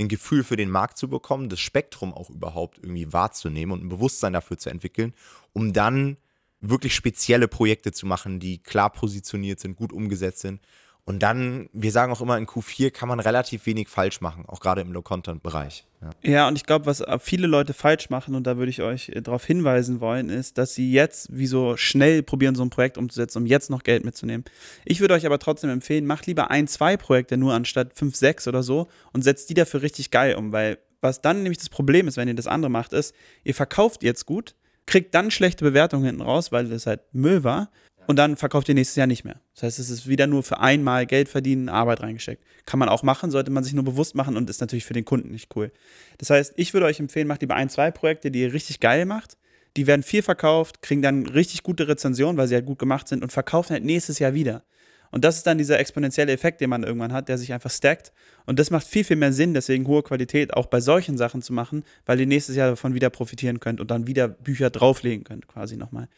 ein 0.00 0.08
Gefühl 0.08 0.42
für 0.42 0.56
den 0.56 0.68
Markt 0.68 0.98
zu 0.98 1.06
bekommen, 1.06 1.48
das 1.48 1.60
Spektrum 1.60 2.12
auch 2.12 2.28
überhaupt 2.28 2.78
irgendwie 2.78 3.12
wahrzunehmen 3.12 3.72
und 3.72 3.84
ein 3.84 3.88
Bewusstsein 3.88 4.32
dafür 4.32 4.58
zu 4.58 4.68
entwickeln, 4.68 5.14
um 5.52 5.72
dann 5.72 6.16
wirklich 6.60 6.96
spezielle 6.96 7.46
Projekte 7.46 7.92
zu 7.92 8.04
machen, 8.04 8.40
die 8.40 8.60
klar 8.60 8.90
positioniert 8.90 9.60
sind, 9.60 9.76
gut 9.76 9.92
umgesetzt 9.92 10.40
sind. 10.40 10.60
Und 11.04 11.22
dann, 11.22 11.68
wir 11.72 11.90
sagen 11.92 12.12
auch 12.12 12.20
immer, 12.20 12.38
in 12.38 12.46
Q4 12.46 12.90
kann 12.90 13.08
man 13.08 13.20
relativ 13.20 13.66
wenig 13.66 13.88
falsch 13.88 14.20
machen, 14.20 14.44
auch 14.46 14.60
gerade 14.60 14.80
im 14.80 14.92
Low-Content-Bereich. 14.92 15.86
Ja. 16.02 16.30
ja. 16.30 16.48
und 16.48 16.56
ich 16.56 16.64
glaube, 16.64 16.86
was 16.86 17.02
viele 17.20 17.46
Leute 17.46 17.74
falsch 17.74 18.10
machen, 18.10 18.34
und 18.34 18.46
da 18.46 18.56
würde 18.56 18.70
ich 18.70 18.82
euch 18.82 19.08
äh, 19.10 19.20
darauf 19.20 19.44
hinweisen 19.44 20.00
wollen, 20.00 20.28
ist, 20.28 20.58
dass 20.58 20.74
sie 20.74 20.92
jetzt 20.92 21.28
wie 21.36 21.46
so 21.46 21.76
schnell 21.76 22.22
probieren, 22.22 22.54
so 22.54 22.62
ein 22.62 22.70
Projekt 22.70 22.98
umzusetzen, 22.98 23.38
um 23.38 23.46
jetzt 23.46 23.70
noch 23.70 23.82
Geld 23.82 24.04
mitzunehmen. 24.04 24.44
Ich 24.84 25.00
würde 25.00 25.14
euch 25.14 25.26
aber 25.26 25.38
trotzdem 25.38 25.70
empfehlen, 25.70 26.06
macht 26.06 26.26
lieber 26.26 26.50
ein, 26.50 26.68
zwei 26.68 26.96
Projekte 26.96 27.36
nur 27.36 27.54
anstatt 27.54 27.94
fünf, 27.94 28.16
sechs 28.16 28.46
oder 28.46 28.62
so 28.62 28.88
und 29.12 29.22
setzt 29.22 29.50
die 29.50 29.54
dafür 29.54 29.82
richtig 29.82 30.10
geil 30.10 30.34
um, 30.34 30.52
weil 30.52 30.78
was 31.00 31.22
dann 31.22 31.42
nämlich 31.42 31.58
das 31.58 31.68
Problem 31.68 32.08
ist, 32.08 32.16
wenn 32.16 32.28
ihr 32.28 32.34
das 32.34 32.46
andere 32.46 32.70
macht, 32.70 32.92
ist, 32.92 33.14
ihr 33.42 33.54
verkauft 33.54 34.02
jetzt 34.02 34.26
gut, 34.26 34.54
kriegt 34.86 35.14
dann 35.14 35.30
schlechte 35.30 35.64
Bewertungen 35.64 36.04
hinten 36.04 36.22
raus, 36.22 36.52
weil 36.52 36.68
das 36.68 36.86
halt 36.86 37.00
Müll 37.12 37.44
war. 37.44 37.70
Und 38.10 38.16
dann 38.16 38.36
verkauft 38.36 38.68
ihr 38.68 38.74
nächstes 38.74 38.96
Jahr 38.96 39.06
nicht 39.06 39.22
mehr. 39.22 39.40
Das 39.54 39.62
heißt, 39.62 39.78
es 39.78 39.88
ist 39.88 40.08
wieder 40.08 40.26
nur 40.26 40.42
für 40.42 40.58
einmal 40.58 41.06
Geld 41.06 41.28
verdienen, 41.28 41.68
Arbeit 41.68 42.00
reingesteckt. 42.00 42.42
Kann 42.66 42.80
man 42.80 42.88
auch 42.88 43.04
machen, 43.04 43.30
sollte 43.30 43.52
man 43.52 43.62
sich 43.62 43.72
nur 43.72 43.84
bewusst 43.84 44.16
machen 44.16 44.36
und 44.36 44.50
ist 44.50 44.60
natürlich 44.60 44.84
für 44.84 44.94
den 44.94 45.04
Kunden 45.04 45.30
nicht 45.30 45.54
cool. 45.54 45.70
Das 46.18 46.28
heißt, 46.28 46.54
ich 46.56 46.74
würde 46.74 46.86
euch 46.86 46.98
empfehlen, 46.98 47.28
macht 47.28 47.40
lieber 47.40 47.54
ein, 47.54 47.68
zwei 47.68 47.92
Projekte, 47.92 48.32
die 48.32 48.40
ihr 48.40 48.52
richtig 48.52 48.80
geil 48.80 49.06
macht. 49.06 49.36
Die 49.76 49.86
werden 49.86 50.02
viel 50.02 50.22
verkauft, 50.22 50.82
kriegen 50.82 51.02
dann 51.02 51.24
richtig 51.24 51.62
gute 51.62 51.86
Rezensionen, 51.86 52.36
weil 52.36 52.48
sie 52.48 52.56
halt 52.56 52.66
gut 52.66 52.80
gemacht 52.80 53.06
sind 53.06 53.22
und 53.22 53.30
verkaufen 53.30 53.74
halt 53.74 53.84
nächstes 53.84 54.18
Jahr 54.18 54.34
wieder. 54.34 54.64
Und 55.12 55.24
das 55.24 55.36
ist 55.36 55.46
dann 55.46 55.58
dieser 55.58 55.78
exponentielle 55.78 56.32
Effekt, 56.32 56.60
den 56.60 56.70
man 56.70 56.82
irgendwann 56.82 57.12
hat, 57.12 57.28
der 57.28 57.38
sich 57.38 57.52
einfach 57.52 57.70
stackt. 57.70 58.12
Und 58.44 58.58
das 58.58 58.72
macht 58.72 58.88
viel, 58.88 59.04
viel 59.04 59.18
mehr 59.18 59.32
Sinn, 59.32 59.54
deswegen 59.54 59.86
hohe 59.86 60.02
Qualität 60.02 60.52
auch 60.54 60.66
bei 60.66 60.80
solchen 60.80 61.16
Sachen 61.16 61.42
zu 61.42 61.52
machen, 61.52 61.84
weil 62.06 62.18
ihr 62.18 62.26
nächstes 62.26 62.56
Jahr 62.56 62.70
davon 62.70 62.92
wieder 62.92 63.08
profitieren 63.08 63.60
könnt 63.60 63.80
und 63.80 63.92
dann 63.92 64.08
wieder 64.08 64.26
Bücher 64.26 64.70
drauflegen 64.70 65.22
könnt, 65.22 65.46
quasi 65.46 65.76
nochmal. 65.76 66.08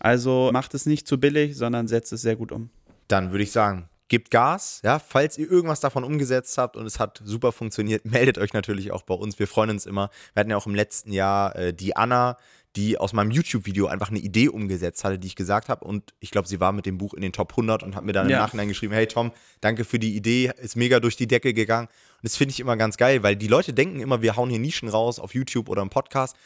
Also 0.00 0.50
macht 0.52 0.74
es 0.74 0.86
nicht 0.86 1.06
zu 1.06 1.18
billig, 1.18 1.56
sondern 1.56 1.88
setzt 1.88 2.12
es 2.12 2.22
sehr 2.22 2.36
gut 2.36 2.52
um. 2.52 2.70
Dann 3.08 3.30
würde 3.30 3.44
ich 3.44 3.52
sagen, 3.52 3.88
gebt 4.08 4.30
Gas, 4.30 4.80
ja, 4.84 4.98
falls 4.98 5.38
ihr 5.38 5.50
irgendwas 5.50 5.80
davon 5.80 6.04
umgesetzt 6.04 6.56
habt 6.58 6.76
und 6.76 6.86
es 6.86 6.98
hat 6.98 7.20
super 7.24 7.52
funktioniert, 7.52 8.04
meldet 8.10 8.38
euch 8.38 8.52
natürlich 8.52 8.90
auch 8.90 9.02
bei 9.02 9.14
uns. 9.14 9.38
Wir 9.38 9.46
freuen 9.46 9.70
uns 9.70 9.86
immer. 9.86 10.10
Wir 10.34 10.40
hatten 10.40 10.50
ja 10.50 10.56
auch 10.56 10.66
im 10.66 10.74
letzten 10.74 11.12
Jahr 11.12 11.54
äh, 11.56 11.72
die 11.72 11.96
Anna, 11.96 12.36
die 12.76 12.98
aus 12.98 13.12
meinem 13.12 13.30
YouTube-Video 13.30 13.86
einfach 13.86 14.10
eine 14.10 14.18
Idee 14.18 14.48
umgesetzt 14.48 15.02
hatte, 15.02 15.18
die 15.18 15.26
ich 15.26 15.36
gesagt 15.36 15.68
habe. 15.68 15.84
Und 15.84 16.14
ich 16.20 16.30
glaube, 16.30 16.46
sie 16.46 16.60
war 16.60 16.72
mit 16.72 16.86
dem 16.86 16.98
Buch 16.98 17.14
in 17.14 17.22
den 17.22 17.32
Top 17.32 17.52
100 17.52 17.82
und 17.82 17.96
hat 17.96 18.04
mir 18.04 18.12
dann 18.12 18.28
im 18.28 18.36
Nachhinein 18.36 18.68
geschrieben: 18.68 18.92
Hey 18.92 19.06
Tom, 19.06 19.32
danke 19.60 19.84
für 19.84 19.98
die 19.98 20.14
Idee, 20.14 20.52
ist 20.58 20.76
mega 20.76 21.00
durch 21.00 21.16
die 21.16 21.26
Decke 21.26 21.54
gegangen. 21.54 21.88
Und 21.88 22.24
das 22.24 22.36
finde 22.36 22.52
ich 22.52 22.60
immer 22.60 22.76
ganz 22.76 22.96
geil, 22.96 23.22
weil 23.22 23.36
die 23.36 23.48
Leute 23.48 23.72
denken 23.72 24.00
immer, 24.00 24.22
wir 24.22 24.36
hauen 24.36 24.50
hier 24.50 24.58
Nischen 24.58 24.88
raus 24.88 25.18
auf 25.18 25.34
YouTube 25.34 25.68
oder 25.68 25.82
im 25.82 25.90
Podcast. 25.90 26.36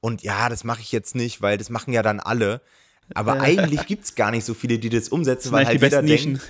Und 0.00 0.22
ja, 0.22 0.48
das 0.48 0.64
mache 0.64 0.80
ich 0.80 0.92
jetzt 0.92 1.14
nicht, 1.14 1.42
weil 1.42 1.58
das 1.58 1.68
machen 1.68 1.92
ja 1.92 2.02
dann 2.02 2.20
alle. 2.20 2.62
Aber 3.14 3.40
eigentlich 3.40 3.86
gibt 3.86 4.04
es 4.04 4.14
gar 4.14 4.30
nicht 4.30 4.44
so 4.44 4.54
viele, 4.54 4.78
die 4.78 4.88
das 4.88 5.08
umsetzen, 5.08 5.50
das 5.50 5.52
weil, 5.58 5.66
halt 5.66 5.82
jeder 5.82 6.02
denkt, 6.02 6.40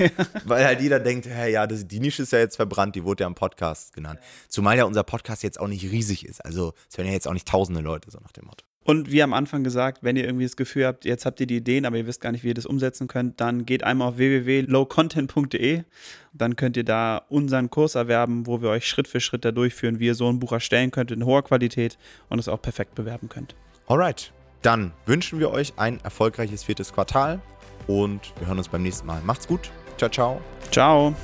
weil 0.44 0.64
halt 0.64 0.80
jeder 0.80 1.00
denkt, 1.00 1.26
hey, 1.26 1.52
ja, 1.52 1.66
das, 1.66 1.87
die 1.87 2.00
Nische 2.00 2.23
ist 2.23 2.32
ja 2.32 2.38
jetzt 2.38 2.56
verbrannt, 2.56 2.94
die 2.94 3.04
wurde 3.04 3.25
ja 3.25 3.26
im 3.26 3.35
Podcast 3.35 3.92
genannt. 3.92 4.21
Zumal 4.49 4.76
ja 4.76 4.85
unser 4.85 5.02
Podcast 5.02 5.42
jetzt 5.42 5.59
auch 5.59 5.68
nicht 5.68 5.90
riesig 5.90 6.25
ist. 6.25 6.44
Also 6.44 6.75
es 6.90 6.99
werden 6.99 7.09
ja 7.09 7.14
jetzt 7.14 7.26
auch 7.26 7.32
nicht 7.32 7.49
tausende 7.49 7.80
Leute, 7.80 8.11
so 8.11 8.18
nach 8.21 8.32
dem 8.32 8.44
Motto. 8.47 8.64
Und 8.85 9.12
wie 9.12 9.23
am 9.23 9.32
Anfang 9.32 9.62
gesagt, 9.62 10.02
wenn 10.02 10.16
ihr 10.16 10.25
irgendwie 10.25 10.44
das 10.44 10.56
Gefühl 10.56 10.87
habt, 10.87 11.04
jetzt 11.04 11.25
habt 11.25 11.38
ihr 11.40 11.47
die 11.47 11.56
Ideen, 11.56 11.87
aber 11.87 11.99
ihr 11.99 12.06
wisst 12.06 12.21
gar 12.21 12.32
nicht, 12.32 12.42
wie 12.42 12.49
ihr 12.49 12.54
das 12.54 12.66
umsetzen 12.66 13.06
könnt, 13.06 13.40
dann 13.40 13.64
geht 13.64 13.85
einmal 13.85 14.09
auf 14.09 14.16
www.lowcontent.de. 14.16 15.85
Dann 16.32 16.56
könnt 16.56 16.76
ihr 16.76 16.85
da 16.85 17.18
unseren 17.28 17.71
Kurs 17.71 17.94
erwerben, 17.94 18.47
wo 18.47 18.61
wir 18.61 18.71
euch 18.71 18.88
Schritt 18.88 19.06
für 19.06 19.21
Schritt 19.21 19.44
da 19.44 19.52
durchführen, 19.52 20.00
wie 20.00 20.06
ihr 20.06 20.16
so 20.16 20.28
ein 20.28 20.40
Buch 20.40 20.52
erstellen 20.52 20.90
könnt 20.90 21.12
in 21.12 21.25
hoher 21.25 21.44
Qualität 21.44 21.97
und 22.28 22.40
es 22.40 22.49
auch 22.49 22.61
perfekt 22.61 22.97
bewerben 22.97 23.28
könnt. 23.28 23.54
Alright, 23.87 24.32
dann 24.62 24.92
wünschen 25.07 25.38
wir 25.38 25.50
euch 25.50 25.75
ein 25.76 26.00
erfolgreiches 26.02 26.64
viertes 26.64 26.92
Quartal 26.92 27.40
und 27.87 28.33
wir 28.38 28.47
hören 28.47 28.59
uns 28.59 28.69
beim 28.69 28.83
nächsten 28.83 29.07
Mal. 29.07 29.21
Macht's 29.23 29.47
gut. 29.47 29.71
Ciao, 29.99 30.11
ciao. 30.11 30.40
Ciao. 30.71 31.14